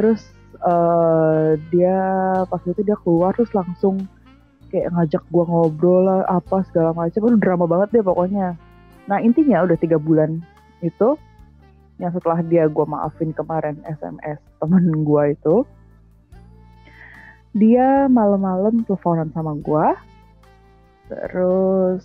terus 0.00 0.24
eh, 0.64 1.60
dia 1.68 2.00
pas 2.48 2.62
itu 2.64 2.80
dia 2.80 2.96
keluar 3.04 3.36
terus 3.36 3.52
langsung 3.52 4.00
kayak 4.72 4.90
ngajak 4.92 5.22
gua 5.30 5.44
ngobrol 5.46 6.02
lah 6.04 6.26
apa 6.26 6.66
segala 6.66 6.90
macam 6.90 7.22
Aduh 7.22 7.38
drama 7.38 7.64
banget 7.70 7.88
deh 8.00 8.04
pokoknya 8.04 8.58
nah 9.06 9.22
intinya 9.22 9.62
udah 9.62 9.78
tiga 9.78 9.98
bulan 9.98 10.42
itu 10.82 11.18
yang 11.96 12.12
setelah 12.12 12.44
dia 12.44 12.68
gua 12.68 12.84
maafin 12.84 13.32
kemarin 13.32 13.80
SMS 13.88 14.38
temen 14.60 14.84
gua 15.06 15.32
itu 15.32 15.64
dia 17.56 18.04
malam-malam 18.12 18.84
teleponan 18.84 19.32
sama 19.32 19.56
gua 19.56 19.96
terus 21.08 22.04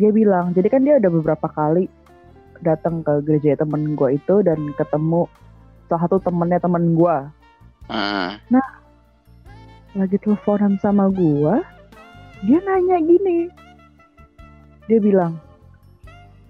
dia 0.00 0.10
bilang 0.10 0.50
jadi 0.56 0.66
kan 0.66 0.82
dia 0.82 0.98
udah 0.98 1.10
beberapa 1.12 1.46
kali 1.46 1.86
datang 2.64 3.04
ke 3.04 3.22
gereja 3.22 3.60
temen 3.60 3.94
gua 3.94 4.16
itu 4.16 4.42
dan 4.42 4.74
ketemu 4.74 5.30
salah 5.86 6.02
satu 6.08 6.18
temennya 6.20 6.58
temen 6.58 6.96
gua 6.98 7.30
Hmm. 7.86 8.42
lagi 9.94 10.18
teleponan 10.18 10.74
sama 10.82 11.06
gua 11.06 11.62
dia 12.42 12.58
nanya 12.66 12.98
gini 12.98 13.46
dia 14.90 14.98
bilang 14.98 15.38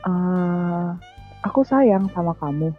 "Eh, 0.07 0.89
aku 1.43 1.61
sayang 1.67 2.07
sama 2.15 2.33
kamu 2.39 2.71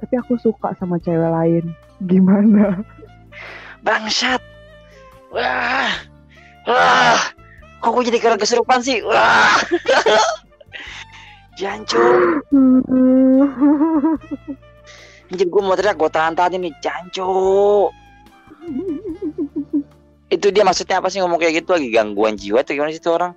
tapi 0.00 0.14
aku 0.16 0.40
suka 0.40 0.72
sama 0.80 0.96
cewek 1.00 1.28
lain 1.28 1.64
gimana 2.10 2.80
Bangsat. 3.80 4.40
Wah. 5.32 5.92
Wah. 6.68 7.20
Kok 7.80 7.90
gue 7.96 8.12
jadi 8.12 8.18
karena 8.20 8.36
kesurupan 8.36 8.84
sih? 8.84 9.00
Wah. 9.00 9.56
Jancuk. 11.58 12.44
Anjir 15.30 15.46
gue 15.46 15.62
mau 15.62 15.78
teriak 15.78 15.96
gue 15.96 16.10
tahan-tahan 16.12 16.60
nih 16.60 16.74
Jancuk. 16.84 17.94
Itu 20.28 20.52
dia 20.52 20.62
maksudnya 20.62 21.00
apa 21.00 21.08
sih 21.08 21.24
ngomong 21.24 21.40
kayak 21.40 21.64
gitu 21.64 21.72
lagi 21.72 21.88
gangguan 21.88 22.36
jiwa 22.36 22.60
atau 22.60 22.76
gimana 22.76 22.92
sih 22.92 23.00
itu 23.00 23.10
orang? 23.10 23.32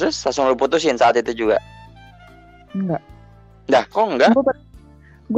Terus 0.00 0.16
langsung 0.24 0.48
lu 0.48 0.56
putusin 0.56 0.96
saat 0.96 1.14
itu 1.14 1.36
juga. 1.36 1.60
enggak 2.72 3.04
Dah, 3.68 3.84
kok 3.84 4.08
enggak? 4.08 4.32
gue 4.32 4.40
ber- 4.40 4.64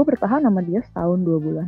bertahan 0.07 0.41
sama 0.41 0.63
dia 0.63 0.79
setahun 0.81 1.21
dua 1.21 1.37
bulan 1.37 1.67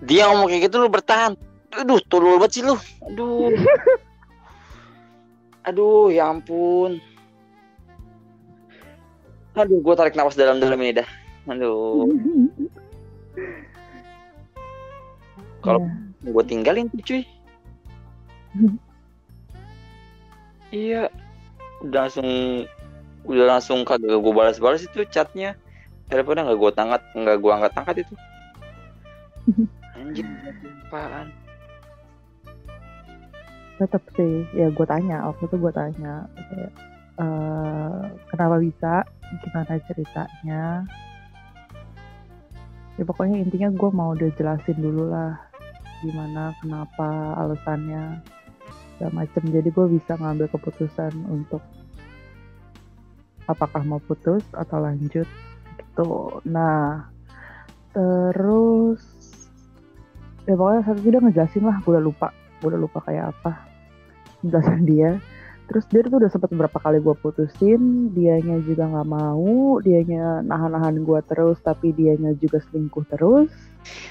Dia 0.00 0.26
ngomong 0.26 0.48
kayak 0.48 0.62
gitu 0.66 0.80
lu 0.80 0.88
bertahan. 0.88 1.36
Aduh, 1.76 2.00
tolol 2.02 2.36
banget 2.36 2.52
sih 2.54 2.62
lu. 2.64 2.76
Aduh. 3.04 3.52
Aduh, 5.68 6.08
ya 6.08 6.30
ampun. 6.30 6.96
Aduh, 9.52 9.80
gue 9.80 9.94
tarik 9.94 10.14
nafas 10.14 10.36
dalam-dalam 10.36 10.78
ini 10.78 10.92
dah. 10.96 11.08
Aduh, 11.46 12.08
Kalau- 15.60 15.84
Ya. 16.22 16.32
gue 16.32 16.44
tinggalin 16.44 16.88
tuh 16.88 17.00
cuy. 17.04 17.22
Iya, 20.66 21.06
udah 21.86 22.00
langsung 22.06 22.28
udah 23.26 23.46
langsung 23.58 23.78
kagak 23.82 24.18
gue 24.18 24.32
balas-balas 24.34 24.82
itu 24.84 25.06
chatnya. 25.08 25.54
Teleponnya 26.06 26.46
nggak 26.46 26.58
gue 26.58 26.72
tangkat, 26.74 27.02
nggak 27.18 27.36
gue 27.42 27.50
angkat-angkat 27.50 27.96
itu. 28.06 28.14
Anjir, 29.98 30.26
apaan? 30.86 31.30
tetap 33.76 34.02
sih 34.16 34.48
ya 34.56 34.72
gue 34.72 34.86
tanya 34.88 35.28
waktu 35.28 35.52
itu 35.52 35.56
gue 35.60 35.72
tanya 35.76 36.24
kayak, 36.32 36.72
"Eh, 37.20 38.00
kenapa 38.32 38.56
bisa 38.56 39.04
gimana 39.44 39.76
ceritanya 39.84 40.62
ya 42.96 43.04
pokoknya 43.04 43.44
intinya 43.44 43.68
gue 43.68 43.90
mau 43.92 44.16
udah 44.16 44.32
jelasin 44.40 44.80
dulu 44.80 45.12
lah 45.12 45.36
gimana 46.00 46.56
kenapa 46.64 47.36
alasannya 47.36 48.24
segala 48.96 49.12
macem 49.12 49.42
jadi 49.52 49.68
gue 49.68 49.86
bisa 49.92 50.16
ngambil 50.16 50.48
keputusan 50.48 51.12
untuk 51.28 51.60
apakah 53.46 53.82
mau 53.82 54.02
putus 54.02 54.42
atau 54.54 54.78
lanjut 54.82 55.26
gitu. 55.78 56.42
Nah 56.46 57.06
terus 57.96 59.00
ya 60.44 60.54
pokoknya 60.54 60.82
satu 60.84 61.00
udah 61.00 61.22
ngejelasin 61.26 61.64
lah 61.64 61.76
gue 61.80 61.90
udah 61.96 62.04
lupa 62.04 62.28
gue 62.60 62.68
udah 62.68 62.82
lupa 62.82 62.98
kayak 63.06 63.32
apa 63.34 63.52
penjelasan 64.42 64.82
dia. 64.90 65.10
Terus 65.66 65.82
dia 65.90 66.06
tuh 66.06 66.22
udah 66.22 66.30
sempet 66.30 66.54
beberapa 66.54 66.78
kali 66.78 67.02
gue 67.02 67.14
putusin 67.18 68.14
dianya 68.14 68.62
juga 68.62 68.86
nggak 68.86 69.08
mau 69.10 69.82
dianya 69.82 70.38
nahan-nahan 70.46 71.02
gue 71.02 71.20
terus 71.26 71.58
tapi 71.58 71.90
dianya 71.90 72.38
juga 72.38 72.62
selingkuh 72.70 73.02
terus. 73.10 73.50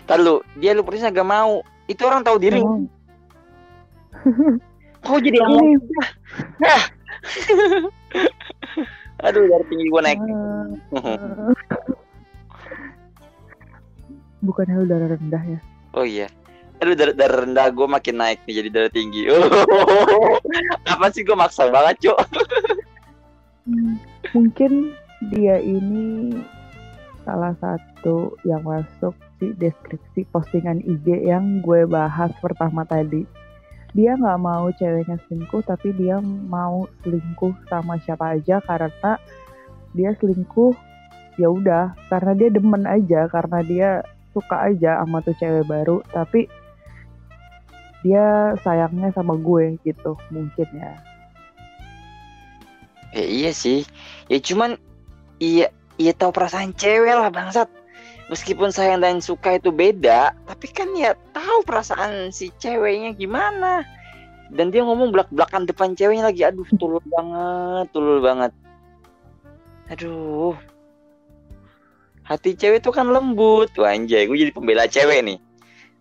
Ntar 0.07 0.19
lu, 0.19 0.43
dia 0.59 0.75
lu 0.75 0.83
putusnya 0.83 1.11
gak 1.11 1.27
mau. 1.27 1.63
Itu 1.87 2.07
orang 2.07 2.23
tahu 2.23 2.39
diri. 2.39 2.59
Emang, 2.59 2.87
Kok 5.05 5.21
jadi 5.21 5.37
yang 5.41 5.53
ini 5.53 5.75
Aduh, 9.23 9.47
dari 9.47 9.65
tinggi 9.71 9.85
gue 9.87 10.01
naik. 10.03 10.19
bukannya 14.45 14.77
lu 14.77 14.85
darah 14.85 15.09
rendah 15.09 15.41
ya 15.41 15.59
oh 15.95 16.05
iya. 16.05 16.27
Aduh, 16.83 16.91
dari, 16.91 17.15
dari 17.15 17.31
rendah 17.47 17.71
gue 17.71 17.87
makin 17.87 18.15
naik 18.19 18.43
nih 18.43 18.59
jadi 18.59 18.69
dari 18.69 18.89
tinggi. 18.91 19.31
Apa 20.91 21.07
sih 21.07 21.23
gue 21.23 21.31
maksa 21.31 21.71
banget, 21.71 22.11
Cuk? 22.11 22.19
Hmm, 23.63 23.95
mungkin 24.35 24.91
dia 25.31 25.63
ini 25.63 26.35
salah 27.23 27.55
satu 27.63 28.35
yang 28.43 28.61
masuk 28.67 29.15
di 29.39 29.55
deskripsi 29.55 30.27
postingan 30.35 30.83
IG 30.83 31.31
yang 31.31 31.63
gue 31.63 31.87
bahas 31.87 32.35
pertama 32.43 32.83
tadi. 32.83 33.23
Dia 33.95 34.19
nggak 34.19 34.39
mau 34.43 34.67
ceweknya 34.75 35.15
selingkuh, 35.25 35.63
tapi 35.63 35.95
dia 35.95 36.19
mau 36.21 36.83
selingkuh 37.01 37.55
sama 37.71 37.95
siapa 38.03 38.35
aja 38.35 38.59
karena 38.67 39.15
dia 39.95 40.11
selingkuh 40.19 40.75
ya 41.39 41.47
udah 41.51 41.95
karena 42.11 42.31
dia 42.35 42.49
demen 42.51 42.83
aja 42.83 43.27
karena 43.31 43.59
dia 43.63 43.89
suka 44.35 44.71
aja 44.71 44.99
sama 45.03 45.19
tuh 45.23 45.35
cewek 45.35 45.67
baru 45.67 45.99
tapi 46.11 46.47
dia 48.03 48.55
sayangnya 48.63 49.11
sama 49.15 49.35
gue 49.39 49.79
gitu 49.83 50.15
mungkin 50.31 50.67
ya 50.75 50.95
Ya 53.15 53.23
iya 53.23 53.51
sih. 53.55 53.87
Ya 54.27 54.43
cuman 54.43 54.75
iya 55.39 55.71
iya 55.95 56.11
tahu 56.11 56.35
perasaan 56.35 56.75
cewek 56.75 57.15
lah 57.15 57.31
bangsat. 57.31 57.71
Meskipun 58.25 58.73
sayang 58.73 59.05
dan 59.05 59.21
suka 59.21 59.61
itu 59.61 59.69
beda, 59.69 60.33
tapi 60.49 60.65
kan 60.73 60.89
ya 60.97 61.13
tahu 61.29 61.61
perasaan 61.61 62.33
si 62.33 62.49
ceweknya 62.57 63.13
gimana. 63.13 63.85
Dan 64.49 64.73
dia 64.73 64.81
ngomong 64.81 65.13
belak-belakan 65.13 65.69
depan 65.69 65.93
ceweknya 65.93 66.29
lagi, 66.29 66.41
aduh 66.41 66.65
tulul 66.77 67.01
banget, 67.05 67.85
tulul 67.93 68.19
banget. 68.25 68.51
Aduh. 69.93 70.57
Hati 72.25 72.57
cewek 72.57 72.81
tuh 72.81 72.89
kan 72.89 73.05
lembut. 73.13 73.69
Wah 73.77 73.93
anjay, 73.93 74.25
gue 74.25 74.37
jadi 74.37 74.49
pembela 74.49 74.89
cewek 74.89 75.21
nih. 75.21 75.37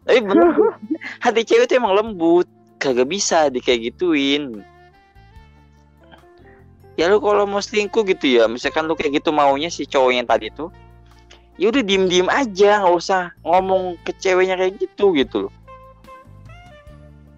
Tapi 0.09 0.21
bener, 0.25 0.49
hati 1.25 1.45
cewek 1.45 1.69
tuh 1.69 1.77
emang 1.77 1.93
lembut. 1.93 2.49
Kagak 2.81 3.09
bisa 3.13 3.53
di 3.53 3.61
kayak 3.61 3.93
gituin. 3.93 4.65
Ya 6.97 7.11
lu 7.11 7.19
kalau 7.19 7.45
mau 7.45 7.59
selingkuh 7.59 8.07
gitu 8.07 8.39
ya, 8.39 8.45
misalkan 8.47 8.87
lu 8.87 8.95
kayak 8.95 9.19
gitu 9.19 9.35
maunya 9.35 9.67
si 9.67 9.83
cowok 9.83 10.15
yang 10.15 10.29
tadi 10.31 10.47
tuh, 10.55 10.71
ya 11.61 11.71
udah 11.71 11.83
diem 11.83 12.05
diem 12.11 12.29
aja, 12.31 12.83
nggak 12.83 12.97
usah 12.97 13.23
ngomong 13.47 13.99
ke 14.03 14.13
ceweknya 14.19 14.59
kayak 14.59 14.79
gitu 14.81 15.15
gitu 15.15 15.37
loh. 15.49 15.55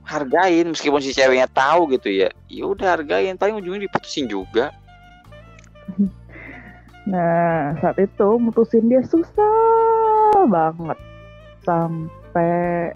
Hargain 0.07 0.71
meskipun 0.71 1.03
si 1.03 1.11
ceweknya 1.11 1.51
tahu 1.51 1.91
gitu 1.97 2.09
ya, 2.09 2.31
ya 2.47 2.65
udah 2.65 2.95
hargain, 2.97 3.35
paling 3.35 3.59
ujungnya 3.59 3.91
diputusin 3.91 4.31
juga. 4.31 4.73
Nah, 7.07 7.79
saat 7.79 8.03
itu 8.03 8.29
mutusin 8.43 8.91
dia 8.91 8.99
susah 9.07 10.43
banget. 10.51 10.99
Sampai 11.63 12.91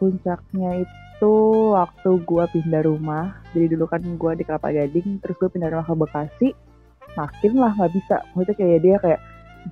puncaknya 0.00 0.80
itu 0.80 1.34
waktu 1.76 2.10
gua 2.24 2.48
pindah 2.48 2.88
rumah. 2.88 3.36
Jadi 3.52 3.76
dulu 3.76 3.84
kan 3.84 4.00
gua 4.16 4.32
di 4.32 4.48
Kelapa 4.48 4.72
Gading, 4.72 5.20
terus 5.20 5.36
gua 5.36 5.52
pindah 5.52 5.68
rumah 5.76 5.84
ke 5.84 5.94
Bekasi. 5.94 6.48
Makin 7.14 7.52
lah 7.58 7.72
nggak 7.78 7.92
bisa. 7.94 8.16
Maksudnya 8.34 8.56
kayak 8.58 8.80
dia 8.82 8.96
kayak 8.98 9.20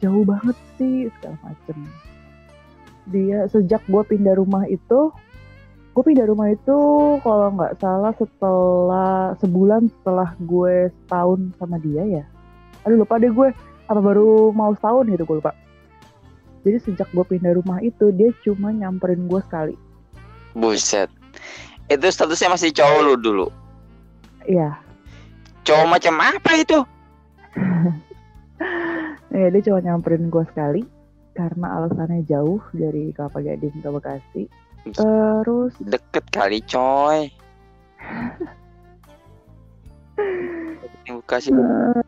jauh 0.00 0.24
banget 0.24 0.56
sih 0.78 1.10
segala 1.18 1.36
macem. 1.42 1.76
Dia 3.10 3.50
sejak 3.50 3.82
gua 3.90 4.06
pindah 4.06 4.38
rumah 4.38 4.62
itu, 4.70 5.10
gue 5.92 6.02
pindah 6.06 6.24
rumah 6.24 6.48
itu 6.48 6.78
kalau 7.20 7.52
nggak 7.52 7.76
salah 7.76 8.16
setelah 8.16 9.36
sebulan 9.44 9.92
setelah 10.00 10.32
gue 10.40 10.88
setahun 10.88 11.52
sama 11.60 11.76
dia 11.84 12.22
ya. 12.22 12.24
Aduh 12.88 13.04
lupa 13.04 13.20
deh 13.20 13.28
gue 13.28 13.52
apa 13.90 14.00
baru 14.00 14.56
mau 14.56 14.72
setahun 14.72 15.04
gitu 15.12 15.28
gue 15.28 15.36
lupa. 15.44 15.52
Jadi 16.62 16.78
sejak 16.80 17.08
gue 17.12 17.24
pindah 17.26 17.58
rumah 17.58 17.82
itu 17.84 18.08
dia 18.14 18.32
cuma 18.40 18.72
nyamperin 18.72 19.28
gue 19.28 19.40
sekali. 19.44 19.74
Buset. 20.56 21.12
Itu 21.90 22.06
statusnya 22.08 22.56
masih 22.56 22.70
cowok 22.72 22.98
lu 23.04 23.14
dulu. 23.20 23.46
Iya. 24.48 24.78
Cowok 25.68 25.86
macam 25.90 26.14
apa 26.22 26.50
itu? 26.56 26.78
Ya, 29.32 29.48
dia 29.48 29.64
cuma 29.64 29.80
nyamperin 29.80 30.28
gue 30.28 30.44
sekali 30.52 30.84
karena 31.32 31.80
alasannya 31.80 32.20
jauh 32.28 32.60
dari 32.76 33.16
Kelapa 33.16 33.40
Gading 33.40 33.80
ke 33.80 33.88
Bekasi. 33.88 34.44
Terus 34.92 35.72
Deket 35.80 36.24
kali 36.28 36.60
coy. 36.68 37.32
Bekasi 41.08 41.48
eh, 41.48 42.04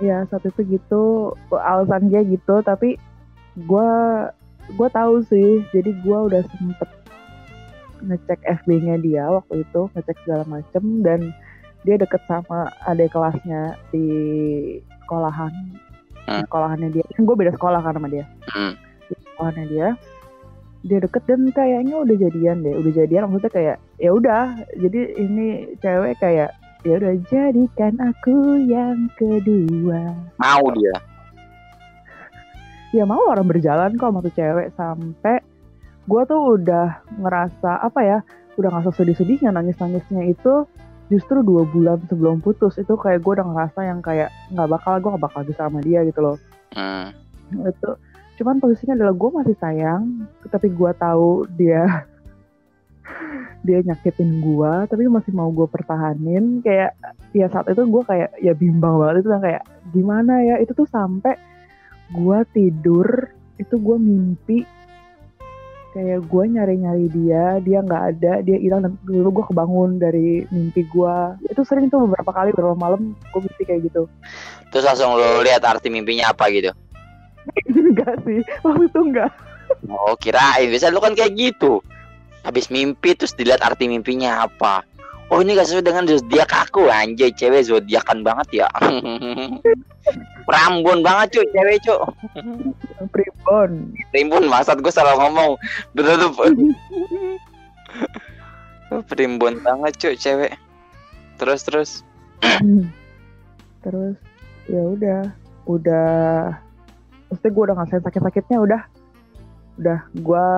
ya 0.00 0.24
saat 0.28 0.44
itu 0.48 0.60
gitu 0.64 1.32
alasan 1.52 2.08
dia 2.08 2.24
gitu 2.24 2.64
tapi 2.64 2.96
gue 3.56 3.90
gue 4.76 4.88
tahu 4.92 5.20
sih 5.28 5.60
jadi 5.76 5.90
gue 6.00 6.18
udah 6.32 6.42
sempet 6.56 6.88
ngecek 8.00 8.40
FB-nya 8.64 8.96
dia 9.04 9.28
waktu 9.28 9.60
itu 9.60 9.92
ngecek 9.92 10.16
segala 10.24 10.44
macem 10.48 11.04
dan 11.04 11.36
dia 11.84 11.96
deket 11.96 12.20
sama 12.28 12.68
adik 12.84 13.12
kelasnya 13.12 13.76
di 13.92 14.06
sekolahan. 15.04 15.52
Hmm. 16.28 16.46
sekolahannya 16.46 16.88
dia. 16.94 17.04
Kan 17.16 17.26
gue 17.26 17.36
beda 17.36 17.52
sekolah 17.56 17.80
kan 17.82 17.96
sama 17.96 18.08
dia. 18.12 18.24
Hmm. 18.52 18.76
di 19.08 19.14
sekolahannya 19.16 19.66
dia. 19.66 19.88
Dia 20.80 20.98
deket 21.02 21.22
dan 21.28 21.50
kayaknya 21.52 21.94
udah 22.00 22.16
jadian 22.16 22.64
deh. 22.64 22.74
Udah 22.76 22.92
jadian 22.92 23.28
maksudnya 23.28 23.52
kayak 23.52 23.76
ya 23.98 24.10
udah. 24.12 24.44
Jadi 24.76 25.00
ini 25.18 25.46
cewek 25.80 26.20
kayak 26.20 26.50
ya 26.84 26.94
udah 26.96 27.14
jadikan 27.28 27.94
aku 28.00 28.64
yang 28.68 29.08
kedua. 29.16 30.16
Mau 30.40 30.66
dia. 30.76 30.96
ya 32.90 33.06
mau 33.06 33.22
orang 33.30 33.46
berjalan 33.46 33.94
kok 33.94 34.10
sama 34.10 34.18
tuh 34.18 34.34
cewek 34.34 34.68
sampai 34.74 35.38
gue 36.10 36.22
tuh 36.26 36.40
udah 36.58 37.06
ngerasa 37.22 37.86
apa 37.86 38.00
ya 38.02 38.18
udah 38.58 38.68
ngerasa 38.74 38.90
sedih-sedihnya 38.98 39.54
nangis-nangisnya 39.54 40.26
itu 40.26 40.66
justru 41.10 41.42
dua 41.42 41.66
bulan 41.66 41.98
sebelum 42.06 42.38
putus 42.38 42.78
itu 42.78 42.94
kayak 42.94 43.26
gue 43.26 43.32
udah 43.34 43.46
ngerasa 43.50 43.80
yang 43.82 43.98
kayak 43.98 44.30
nggak 44.54 44.70
bakal 44.70 44.94
gue 45.02 45.10
nggak 45.10 45.24
bakal 45.26 45.40
bisa 45.42 45.66
sama 45.66 45.82
dia 45.82 46.06
gitu 46.06 46.22
loh. 46.22 46.38
Hmm. 46.70 47.10
itu 47.50 47.90
cuman 48.38 48.62
posisinya 48.62 48.94
adalah 48.94 49.10
gue 49.18 49.30
masih 49.42 49.56
sayang 49.58 50.22
tapi 50.54 50.70
gue 50.70 50.90
tahu 50.94 51.50
dia 51.58 52.06
dia 53.66 53.82
nyakitin 53.82 54.38
gue 54.38 54.72
tapi 54.86 55.02
masih 55.10 55.34
mau 55.34 55.50
gue 55.50 55.66
pertahanin. 55.66 56.62
Kayak 56.62 56.94
ya 57.34 57.50
saat 57.50 57.66
itu 57.66 57.82
gue 57.82 58.02
kayak 58.06 58.30
ya 58.38 58.54
bimbang 58.54 59.02
banget 59.02 59.26
itu 59.26 59.28
yang 59.34 59.42
kayak 59.42 59.62
gimana 59.90 60.34
ya? 60.46 60.54
Itu 60.62 60.78
tuh 60.78 60.86
sampai 60.86 61.34
gue 62.14 62.38
tidur 62.54 63.34
itu 63.58 63.74
gue 63.76 63.96
mimpi 63.98 64.64
kayak 65.90 66.22
gue 66.30 66.44
nyari-nyari 66.54 67.06
dia 67.10 67.58
dia 67.58 67.78
nggak 67.82 68.04
ada 68.14 68.32
dia 68.46 68.56
hilang 68.62 68.86
dan 68.86 68.92
dulu 69.02 69.42
gue 69.42 69.44
kebangun 69.50 69.98
dari 69.98 70.46
mimpi 70.54 70.86
gue 70.86 71.16
itu 71.50 71.62
sering 71.66 71.90
tuh 71.90 72.06
beberapa 72.06 72.30
kali 72.30 72.54
beberapa 72.54 72.78
malam 72.78 73.18
gue 73.34 73.40
mimpi 73.42 73.62
kayak 73.66 73.90
gitu 73.90 74.06
Terus 74.70 74.86
langsung 74.86 75.18
lu 75.18 75.42
lihat 75.42 75.66
arti 75.66 75.90
mimpinya 75.90 76.30
apa 76.30 76.46
gitu. 76.54 76.70
enggak 77.74 78.14
sih 78.22 78.40
waktu 78.62 78.86
itu 78.86 79.00
enggak 79.02 79.32
Oh 79.90 80.14
kirain 80.18 80.70
biasa 80.70 80.94
lu 80.94 81.02
kan 81.02 81.14
kayak 81.14 81.34
gitu. 81.34 81.82
Habis 82.42 82.70
mimpi 82.72 83.14
terus 83.14 83.34
dilihat 83.34 83.62
arti 83.62 83.86
mimpinya 83.86 84.46
apa. 84.46 84.82
Oh 85.30 85.38
ini 85.38 85.54
gak 85.54 85.70
sesuai 85.70 85.86
dengan 85.86 86.10
zodiak 86.10 86.50
aku 86.50 86.90
anjay 86.90 87.30
cewek 87.30 87.62
zodiakan 87.62 88.26
banget 88.26 88.66
ya. 88.66 88.68
Rambun 90.50 91.06
banget 91.06 91.38
cuy 91.38 91.46
cewek 91.54 91.78
cuy. 91.86 92.02
Primbon 93.14 93.94
Primbon 94.10 94.44
maksud 94.50 94.82
gue 94.82 94.90
salah 94.90 95.14
ngomong. 95.14 95.54
Betul 95.94 96.18
tuh. 96.18 96.32
Primbon 99.10 99.62
banget 99.62 99.92
cuy 100.02 100.14
cewek. 100.18 100.58
Terus 101.38 101.60
terus. 101.62 101.90
terus 103.86 104.16
ya 104.68 104.82
udah 104.82 105.20
udah 105.70 106.12
pasti 107.30 107.48
gue 107.48 107.62
udah 107.62 107.76
ngerasain 107.78 108.02
sakit-sakitnya 108.04 108.58
udah 108.60 108.80
udah 109.80 109.98
gue 110.12 110.48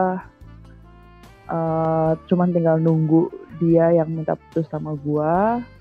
eh 1.52 2.12
cuman 2.26 2.48
tinggal 2.50 2.80
nunggu 2.80 3.28
dia 3.60 3.92
yang 3.92 4.08
minta 4.08 4.38
putus 4.38 4.68
sama 4.70 4.96
gue 4.96 5.34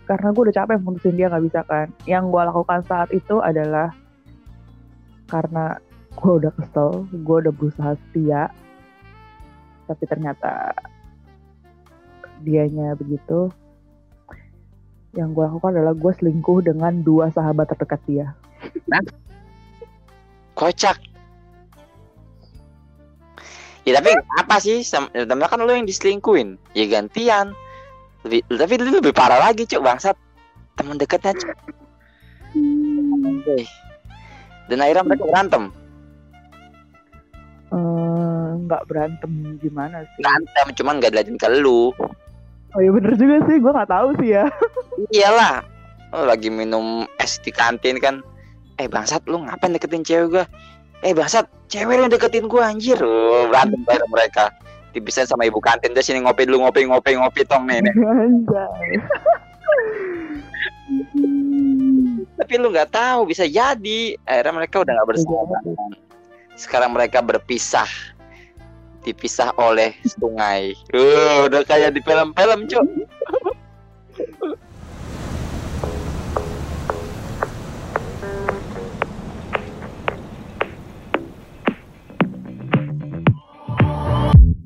karena 0.09 0.27
gue 0.33 0.41
udah 0.49 0.55
capek 0.55 0.81
putusin 0.83 1.15
dia 1.15 1.31
nggak 1.31 1.45
bisa 1.47 1.59
kan 1.63 1.87
yang 2.09 2.27
gue 2.27 2.41
lakukan 2.41 2.83
saat 2.87 3.09
itu 3.15 3.39
adalah 3.39 3.93
karena 5.31 5.79
gue 6.15 6.31
udah 6.43 6.51
kesel 6.59 7.07
gue 7.07 7.37
udah 7.47 7.53
berusaha 7.55 7.95
setia 7.95 8.51
tapi 9.87 10.03
ternyata 10.07 10.75
dianya 12.43 12.97
begitu 12.97 13.51
yang 15.11 15.35
gue 15.35 15.43
lakukan 15.43 15.75
adalah 15.75 15.95
gue 15.95 16.11
selingkuh 16.23 16.63
dengan 16.63 17.03
dua 17.03 17.27
sahabat 17.35 17.67
terdekat 17.75 17.99
dia. 18.07 18.27
Kocak. 20.55 21.10
Ya 23.81 23.97
tapi 23.97 24.13
apa 24.13 24.55
sih? 24.61 24.85
Sam- 24.85 25.09
ya, 25.13 25.25
kan 25.25 25.59
lu 25.61 25.73
yang 25.73 25.89
diselingkuin. 25.89 26.57
Ya 26.77 26.85
gantian. 26.85 27.57
Lebih, 28.21 28.45
tapi 28.53 28.73
lu 28.77 29.01
lebih 29.01 29.13
parah 29.13 29.41
lagi 29.41 29.65
cuk 29.65 29.81
bangsat. 29.81 30.13
Teman 30.77 31.01
dekatnya 31.01 31.33
cuk. 31.33 31.57
Anjay. 33.25 33.65
Dan 34.69 34.85
akhirnya 34.85 35.03
mereka 35.03 35.25
berantem. 35.25 35.63
Eh, 37.71 38.49
nggak 38.67 38.83
berantem 38.85 39.31
gimana 39.63 40.03
sih? 40.03 40.19
Berantem 40.19 40.67
cuman 40.75 40.99
gak 40.99 41.11
diliatin 41.15 41.39
ke 41.39 41.47
lu. 41.59 41.95
Oh 42.71 42.79
iya 42.79 42.91
bener 42.91 43.19
juga 43.19 43.43
sih, 43.47 43.59
gue 43.59 43.71
nggak 43.71 43.91
tahu 43.91 44.09
sih 44.23 44.29
ya. 44.31 44.47
Iyalah. 45.11 45.63
Lu 46.11 46.23
lagi 46.27 46.47
minum 46.51 47.07
es 47.19 47.39
di 47.39 47.51
kantin 47.51 47.99
kan. 47.99 48.23
Eh 48.79 48.87
bangsat 48.87 49.23
lu 49.27 49.43
ngapain 49.43 49.75
deketin 49.75 50.03
cewek 50.03 50.27
gua? 50.39 50.45
eh 51.01 51.13
bangsat 51.17 51.49
cewek 51.69 51.97
yang 51.97 52.11
deketin 52.11 52.45
gue 52.45 52.61
anjir. 52.61 52.97
Oh, 53.01 53.49
berantem 53.49 53.81
bareng 53.85 54.11
mereka. 54.11 54.53
Dipisahin 54.91 55.25
sama 55.25 55.47
ibu 55.47 55.57
kantin. 55.57 55.95
Dia 55.95 56.03
sini 56.03 56.21
ngopi 56.21 56.45
dulu 56.45 56.67
ngopi 56.67 56.85
ngopi 56.85 57.17
ngopi 57.17 57.41
tong 57.47 57.65
nih 57.65 57.81
nih. 57.81 57.93
Tapi 62.37 62.53
lu 62.59 62.69
nggak 62.69 62.91
tahu 62.91 63.25
bisa 63.25 63.47
jadi. 63.47 64.19
Akhirnya 64.27 64.53
mereka 64.53 64.83
udah 64.83 64.93
nggak 64.93 65.09
bersama 65.09 65.57
sekarang 66.59 66.91
mereka 66.93 67.23
berpisah. 67.23 67.89
Dipisah 69.01 69.49
oleh 69.57 69.97
sungai. 70.05 70.77
Uh, 70.93 71.49
udah 71.49 71.65
kayak 71.65 71.97
di 71.97 72.05
film-film 72.05 72.69
cok 72.69 72.85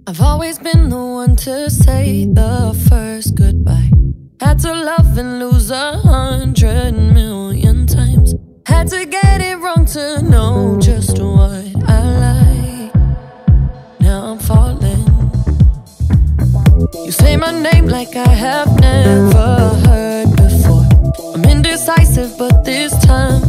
I've 0.08 0.22
always 0.22 0.60
been 0.60 0.90
the 0.90 0.98
one 0.98 1.36
to 1.38 1.68
say 1.68 2.26
the 2.26 2.80
first 2.88 3.34
goodbye. 3.34 3.90
Had 4.40 4.60
to 4.60 4.72
love 4.72 5.18
and 5.18 5.40
lose 5.40 5.72
a 5.72 5.98
hundred 5.98 6.92
million 6.92 7.88
times. 7.88 8.36
Had 8.68 8.88
to 8.90 9.04
get 9.08 9.42
it 9.42 9.58
wrong 9.58 9.86
to 9.88 10.22
know 10.22 10.78
just 10.80 11.18
what 11.18 11.66
I 11.90 12.02
like. 12.28 12.96
Now 14.00 14.34
I'm 14.34 14.38
falling. 14.38 15.06
You 17.04 17.12
say 17.12 17.36
my 17.36 17.60
name 17.60 17.88
like 17.88 18.16
I 18.16 18.30
have 18.30 18.80
never 18.80 19.70
heard 19.88 20.36
before. 20.36 20.86
I'm 21.34 21.46
indecisive, 21.46 22.38
but 22.38 22.64
this 22.64 22.94
time. 23.04 23.45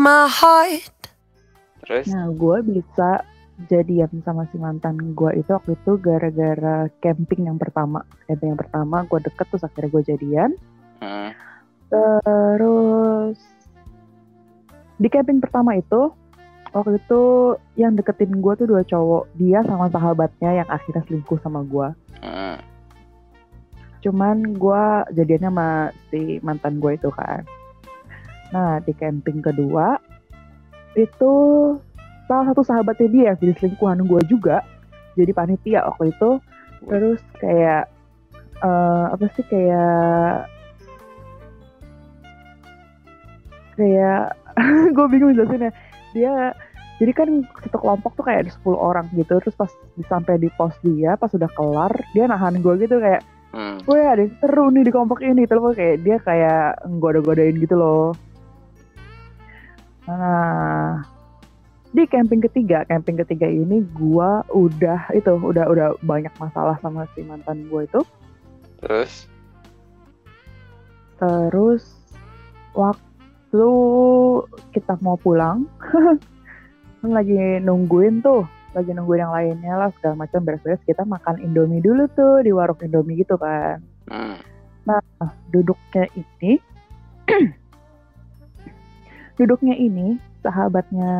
my 0.00 0.24
heart. 0.24 0.96
Terus? 1.84 2.08
Nah, 2.08 2.32
gue 2.32 2.58
bisa 2.64 3.20
jadian 3.68 4.08
sama 4.24 4.48
si 4.48 4.56
mantan 4.56 5.12
gue 5.12 5.36
itu 5.36 5.52
waktu 5.52 5.76
itu 5.76 6.00
gara-gara 6.00 6.88
camping 7.04 7.44
yang 7.52 7.60
pertama. 7.60 8.00
Camping 8.24 8.56
yang 8.56 8.60
pertama 8.60 9.04
gue 9.04 9.20
deket 9.20 9.46
terus 9.52 9.64
akhirnya 9.68 9.92
gue 9.92 10.02
jadian. 10.16 10.50
Hmm. 11.04 11.30
Terus 11.92 13.36
di 14.96 15.08
camping 15.12 15.44
pertama 15.44 15.76
itu 15.76 16.12
waktu 16.72 16.96
itu 16.96 17.22
yang 17.76 17.92
deketin 17.98 18.40
gue 18.40 18.52
tuh 18.56 18.68
dua 18.68 18.80
cowok 18.86 19.28
dia 19.36 19.60
sama 19.68 19.92
sahabatnya 19.92 20.64
yang 20.64 20.68
akhirnya 20.72 21.04
selingkuh 21.04 21.36
sama 21.44 21.60
gue. 21.68 21.88
Hmm. 22.24 22.56
Cuman 24.00 24.56
gue 24.56 24.84
jadiannya 25.12 25.50
sama 25.52 25.68
si 26.08 26.40
mantan 26.40 26.80
gue 26.80 26.96
itu 26.96 27.12
kan. 27.12 27.44
Nah, 28.50 28.82
di 28.82 28.92
camping 28.94 29.42
kedua, 29.42 29.98
itu 30.98 31.32
salah 32.26 32.44
satu 32.50 32.62
sahabatnya 32.66 33.08
dia, 33.10 33.24
yang 33.32 33.38
jadi 33.38 33.54
selingkuhan 33.58 34.02
gue 34.06 34.20
juga, 34.26 34.62
jadi 35.14 35.30
panitia 35.34 35.86
waktu 35.86 36.10
itu. 36.10 36.30
Terus 36.86 37.20
kayak, 37.38 37.90
uh, 38.62 39.14
apa 39.14 39.26
sih, 39.38 39.44
kayak, 39.46 40.50
kayak, 43.78 44.34
gue 44.96 45.06
bingung 45.06 45.34
jelasin 45.34 45.70
ya, 45.70 45.72
dia 46.14 46.34
jadi 47.00 47.12
kan 47.16 47.28
satu 47.64 47.80
kelompok 47.80 48.12
tuh 48.12 48.24
kayak 48.28 48.44
ada 48.44 48.52
10 48.52 48.76
orang 48.76 49.06
gitu 49.16 49.40
terus 49.40 49.56
pas 49.56 49.72
sampai 50.04 50.36
di 50.36 50.52
pos 50.52 50.76
dia 50.84 51.16
pas 51.16 51.32
sudah 51.32 51.48
kelar 51.56 51.90
dia 52.12 52.28
nahan 52.28 52.60
gue 52.60 52.76
gitu 52.76 53.00
kayak 53.00 53.24
gue 53.82 53.98
hmm. 53.98 54.12
ada 54.12 54.20
yang 54.22 54.34
seru 54.38 54.68
nih 54.70 54.84
di 54.86 54.92
kelompok 54.92 55.24
ini 55.24 55.42
terus 55.48 55.74
kayak 55.74 55.96
dia 56.04 56.16
kayak 56.20 56.78
goda-godain 57.00 57.56
gitu 57.56 57.74
loh 57.74 58.12
Nah, 60.10 61.06
di 61.94 62.02
camping 62.10 62.42
ketiga, 62.42 62.82
camping 62.90 63.14
ketiga 63.22 63.46
ini 63.46 63.86
gua 63.94 64.42
udah 64.50 65.14
itu 65.14 65.30
udah 65.38 65.70
udah 65.70 65.88
banyak 66.02 66.34
masalah 66.42 66.74
sama 66.82 67.06
si 67.14 67.22
mantan 67.22 67.70
gua 67.70 67.86
itu. 67.86 68.02
Terus? 68.82 69.30
Terus 71.22 71.84
waktu 72.74 73.66
kita 74.74 74.98
mau 74.98 75.14
pulang, 75.14 75.70
kan 77.02 77.10
lagi 77.14 77.62
nungguin 77.62 78.18
tuh, 78.18 78.42
lagi 78.74 78.90
nungguin 78.90 79.22
yang 79.22 79.34
lainnya 79.34 79.74
lah 79.78 79.90
segala 79.98 80.26
macam 80.26 80.42
beres-beres 80.42 80.82
kita 80.82 81.06
makan 81.06 81.38
Indomie 81.38 81.84
dulu 81.84 82.10
tuh 82.18 82.42
di 82.42 82.50
warung 82.50 82.82
Indomie 82.82 83.22
gitu 83.22 83.38
kan. 83.38 83.78
Hmm. 84.10 84.42
Nah, 84.90 84.98
duduknya 85.54 86.08
ini 86.18 86.58
duduknya 89.40 89.72
ini 89.72 90.20
sahabatnya 90.44 91.12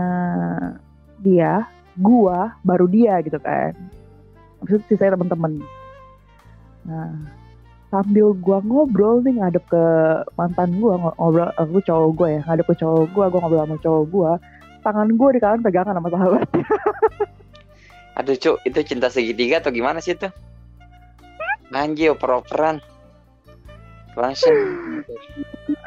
dia 1.24 1.64
gua 1.96 2.52
baru 2.60 2.84
dia 2.84 3.16
gitu 3.24 3.40
kan 3.40 3.72
habis 4.60 4.76
itu 4.76 4.92
sisanya 4.92 5.16
temen-temen 5.16 5.64
nah 6.84 7.16
sambil 7.88 8.36
gua 8.36 8.60
ngobrol 8.60 9.24
nih 9.24 9.40
ngadep 9.40 9.64
ke 9.72 9.84
mantan 10.36 10.76
gua 10.76 11.00
ngo- 11.00 11.16
ngobrol 11.16 11.48
aku 11.56 11.80
cowok 11.80 12.10
gua 12.12 12.28
ya 12.28 12.40
ngadep 12.44 12.66
ke 12.68 12.74
cowok 12.76 13.08
gua 13.16 13.24
gua 13.32 13.40
ngobrol 13.40 13.64
sama 13.64 13.76
cowok 13.80 14.04
gua 14.12 14.32
tangan 14.84 15.08
gua 15.16 15.28
di 15.32 15.40
kanan 15.40 15.64
pegangan 15.64 15.96
sama 15.96 16.08
sahabat 16.12 16.48
Aduh 18.20 18.36
cuk, 18.36 18.60
itu 18.68 18.80
cinta 18.84 19.08
segitiga 19.08 19.64
atau 19.64 19.72
gimana 19.72 19.96
sih 20.04 20.12
itu? 20.12 20.28
Anjir, 21.72 22.12
oper-operan. 22.12 22.82
Langsung. 24.12 24.52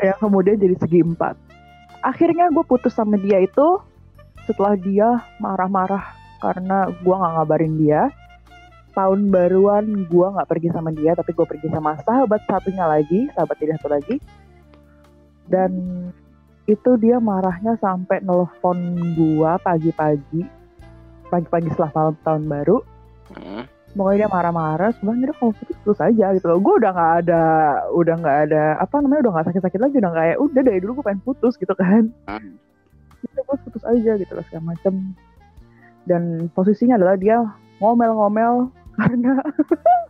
yang 0.01 0.17
kemudian 0.17 0.57
jadi 0.57 0.73
segi 0.81 1.05
empat. 1.05 1.37
Akhirnya 2.03 2.51
gue 2.51 2.63
putus 2.67 2.91
sama 2.91 3.15
dia 3.15 3.39
itu 3.39 3.79
setelah 4.43 4.75
dia 4.75 5.23
marah-marah 5.39 6.03
karena 6.43 6.91
gue 6.91 7.15
nggak 7.15 7.33
ngabarin 7.39 7.75
dia. 7.79 8.11
Tahun 8.93 9.33
baruan 9.33 10.05
gue 10.05 10.27
nggak 10.37 10.49
pergi 10.51 10.69
sama 10.69 10.93
dia, 10.93 11.17
tapi 11.17 11.33
gue 11.33 11.47
pergi 11.47 11.71
sama 11.73 11.97
sahabat 12.05 12.45
satunya 12.45 12.85
lagi, 12.85 13.25
sahabat 13.33 13.57
tidak 13.57 13.81
satu 13.81 13.89
lagi. 13.89 14.15
Dan 15.49 15.71
itu 16.69 16.91
dia 17.01 17.17
marahnya 17.17 17.73
sampai 17.81 18.21
nelfon 18.21 18.77
gue 19.17 19.51
pagi-pagi, 19.65 20.45
pagi-pagi 21.33 21.67
setelah 21.73 21.91
malam 21.95 22.15
tahun 22.21 22.43
baru 22.45 22.77
Hmm. 23.33 23.65
Pokoknya 23.93 24.25
dia 24.25 24.29
marah-marah 24.29 24.89
sebenarnya 24.97 25.35
kalau 25.37 25.53
putus 25.53 25.77
putus 25.85 25.99
aja 26.01 26.25
gitu 26.33 26.45
loh. 26.49 26.59
Gue 26.59 26.73
udah 26.81 26.91
nggak 26.93 27.13
ada 27.25 27.43
udah 27.93 28.15
nggak 28.17 28.37
ada 28.49 28.63
apa 28.81 28.95
namanya 29.01 29.29
udah 29.29 29.31
nggak 29.37 29.47
sakit-sakit 29.53 29.79
lagi 29.79 29.95
udah 30.01 30.11
kayak 30.13 30.37
udah 30.41 30.61
dari 30.65 30.79
dulu 30.81 30.91
gue 30.99 31.05
pengen 31.05 31.21
putus 31.21 31.53
gitu 31.57 31.73
kan. 31.77 32.09
Hmm. 32.25 32.57
putus 33.23 33.59
putus 33.69 33.83
aja 33.85 34.11
gitu 34.17 34.31
loh 34.33 34.43
segala 34.49 34.73
macem. 34.73 35.13
Dan 36.03 36.51
posisinya 36.51 36.99
adalah 36.99 37.15
dia 37.15 37.37
ngomel-ngomel 37.79 38.73
karena 38.97 39.39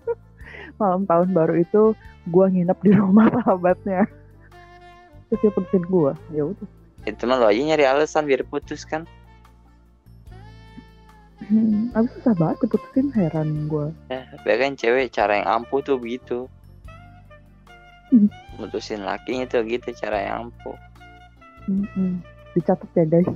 malam 0.82 1.04
tahun 1.06 1.30
baru 1.36 1.54
itu 1.60 1.84
gue 2.32 2.46
nginep 2.50 2.80
di 2.82 2.92
rumah 2.96 3.28
sahabatnya. 3.36 4.08
Terus 5.30 5.40
dia 5.44 5.52
putusin 5.52 5.84
gue 5.86 6.12
ya 6.32 6.44
udah. 6.48 6.68
Itu 7.04 7.28
mah 7.28 7.36
lo 7.36 7.52
aja 7.52 7.60
nyari 7.60 7.84
alasan 7.84 8.24
biar 8.24 8.48
putus 8.48 8.88
kan. 8.88 9.04
Hmm, 11.50 11.96
abis 11.98 12.12
susah 12.20 12.36
banget 12.38 12.58
diputusin 12.68 13.08
heran 13.16 13.68
gue 13.68 13.88
Ya, 14.12 14.24
bahkan 14.46 14.76
cewek 14.78 15.12
cara 15.12 15.42
yang 15.42 15.48
ampuh 15.62 15.80
tuh 15.84 15.98
begitu. 16.00 16.48
Hmm. 18.14 18.30
Mutusin 18.62 19.02
lakinya 19.02 19.50
tuh 19.50 19.66
gitu 19.66 19.90
cara 19.98 20.22
yang 20.22 20.36
ampuh. 20.50 20.78
Mm-mm. 21.64 22.20
dicatat 22.54 22.92
ya 22.94 23.08
guys 23.08 23.26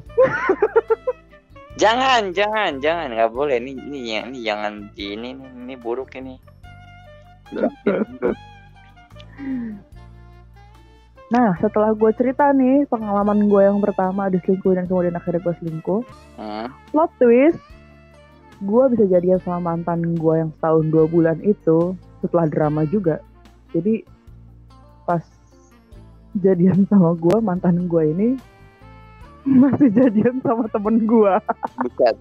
Jangan, 1.78 2.34
jangan, 2.34 2.82
jangan, 2.82 3.14
nggak 3.14 3.30
boleh. 3.38 3.62
Ini, 3.62 3.72
ini, 3.78 4.00
ini 4.18 4.40
jangan 4.42 4.90
di 4.98 5.14
ini, 5.14 5.38
ini, 5.38 5.46
ini 5.46 5.76
buruk 5.78 6.18
ini. 6.18 6.34
Nah, 11.28 11.54
setelah 11.62 11.94
gue 11.94 12.12
cerita 12.18 12.50
nih 12.50 12.90
pengalaman 12.90 13.46
gue 13.46 13.62
yang 13.62 13.78
pertama 13.78 14.26
diselingkuh 14.26 14.74
dan 14.74 14.90
kemudian 14.90 15.14
akhirnya 15.22 15.44
gue 15.46 15.56
selingkuh, 15.62 16.02
Hmm. 16.40 16.74
plot 16.90 17.12
twist, 17.22 17.62
gue 18.58 18.84
bisa 18.98 19.06
jadian 19.06 19.38
sama 19.46 19.74
mantan 19.74 20.18
gue 20.18 20.34
yang 20.42 20.50
setahun 20.58 20.86
dua 20.90 21.06
bulan 21.06 21.38
itu 21.46 21.94
setelah 22.26 22.50
drama 22.50 22.82
juga. 22.90 23.22
Jadi 23.76 24.02
pas 25.06 25.22
jadian 26.42 26.90
sama 26.90 27.14
gue, 27.14 27.38
mantan 27.38 27.86
gue 27.86 28.04
ini 28.10 28.30
masih 29.62 29.94
jadian 29.94 30.42
sama 30.42 30.66
temen 30.74 31.06
gue. 31.06 31.34
Bukan. 31.86 32.16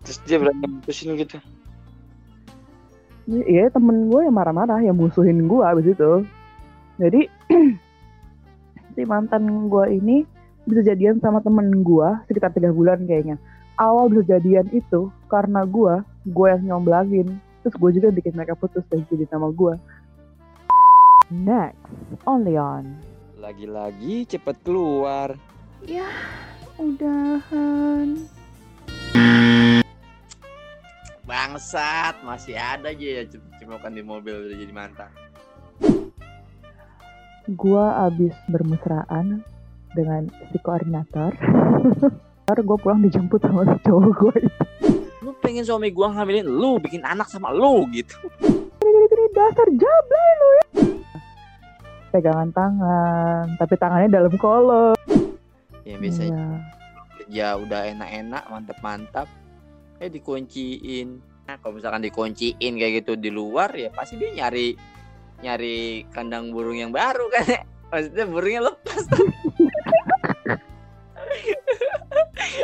Terus 0.00 0.18
dia 0.24 0.36
berani 0.40 0.66
mutusin 0.80 1.14
gitu. 1.20 1.36
Iya 3.30 3.70
temen 3.70 4.10
gue 4.10 4.26
yang 4.26 4.34
marah-marah, 4.34 4.80
yang 4.82 4.96
musuhin 4.96 5.46
gue 5.46 5.62
abis 5.62 5.92
itu. 5.92 6.12
Jadi 6.98 7.20
si 8.96 9.02
mantan 9.06 9.68
gue 9.70 9.86
ini 10.00 10.24
bisa 10.68 10.80
jadian 10.84 11.20
sama 11.20 11.40
temen 11.40 11.80
gue 11.80 12.08
sekitar 12.28 12.52
tiga 12.52 12.72
bulan 12.72 13.04
kayaknya. 13.08 13.40
Awal 13.80 14.12
bisa 14.12 14.36
jadian 14.36 14.68
itu 14.76 15.08
karena 15.32 15.64
gue, 15.64 16.04
gue 16.28 16.46
yang 16.48 16.62
nyomblangin. 16.76 17.40
Terus 17.64 17.74
gue 17.76 17.90
juga 18.00 18.08
bikin 18.12 18.36
mereka 18.36 18.56
putus 18.56 18.84
dan 18.88 19.04
jadi 19.08 19.24
sama 19.28 19.52
gue. 19.52 19.76
Next, 21.30 21.78
only 22.26 22.58
on. 22.60 22.98
Lagi-lagi 23.40 24.28
cepet 24.28 24.56
keluar. 24.66 25.38
Udahan. 26.80 28.24
Bangsat, 31.28 32.18
masih 32.26 32.58
ada 32.58 32.90
aja 32.90 33.06
ya 33.20 33.22
cemokan 33.62 33.94
di 33.94 34.02
mobil 34.02 34.34
udah 34.34 34.56
jadi 34.58 34.72
mantan. 34.74 35.12
Gue 37.54 37.84
abis 37.84 38.34
bermesraan 38.50 39.46
dengan 39.92 40.26
si 40.50 40.58
koordinator. 40.60 41.32
Ntar 42.46 42.58
gue 42.60 42.78
pulang 42.78 42.98
dijemput 42.98 43.38
sama 43.40 43.62
si 43.62 43.78
cowok 43.86 44.10
gue 44.10 44.36
Lu 45.22 45.30
pengen 45.38 45.62
suami 45.62 45.94
gua 45.94 46.10
ngambilin 46.10 46.50
lu, 46.50 46.82
bikin 46.82 47.06
anak 47.06 47.30
sama 47.30 47.54
lu 47.54 47.86
gitu. 47.94 48.18
gini 48.80 49.26
dasar 49.30 49.68
jablay 49.70 50.30
lu 50.34 50.48
ya 50.50 50.64
pegangan 52.10 52.50
tangan 52.50 53.44
tapi 53.54 53.78
tangannya 53.78 54.10
dalam 54.10 54.34
kolom 54.34 54.98
Ya 55.86 55.94
biasanya 55.96 56.34
Iya. 56.34 56.58
kerja 57.14 57.46
udah 57.62 57.80
enak-enak, 57.94 58.42
mantap-mantap. 58.50 59.26
Eh 60.02 60.10
dikunciin. 60.10 61.22
Nah, 61.46 61.54
kalau 61.62 61.78
misalkan 61.78 62.02
dikunciin 62.02 62.72
kayak 62.74 63.02
gitu 63.02 63.14
di 63.14 63.30
luar 63.30 63.70
ya 63.74 63.90
pasti 63.90 64.18
dia 64.18 64.34
nyari 64.34 64.74
nyari 65.38 66.02
kandang 66.10 66.50
burung 66.50 66.74
yang 66.74 66.90
baru 66.90 67.30
kan 67.30 67.44
ya. 67.46 67.62
Maksudnya 67.90 68.24
burungnya 68.26 68.60
lepas. 68.70 69.02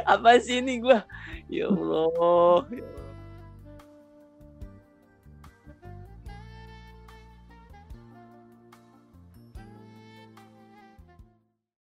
Apa 0.05 0.39
sih 0.43 0.61
ini 0.61 0.83
gua? 0.83 1.05
Ya 1.47 1.71
Allah. 1.71 2.67
ya. 2.71 3.06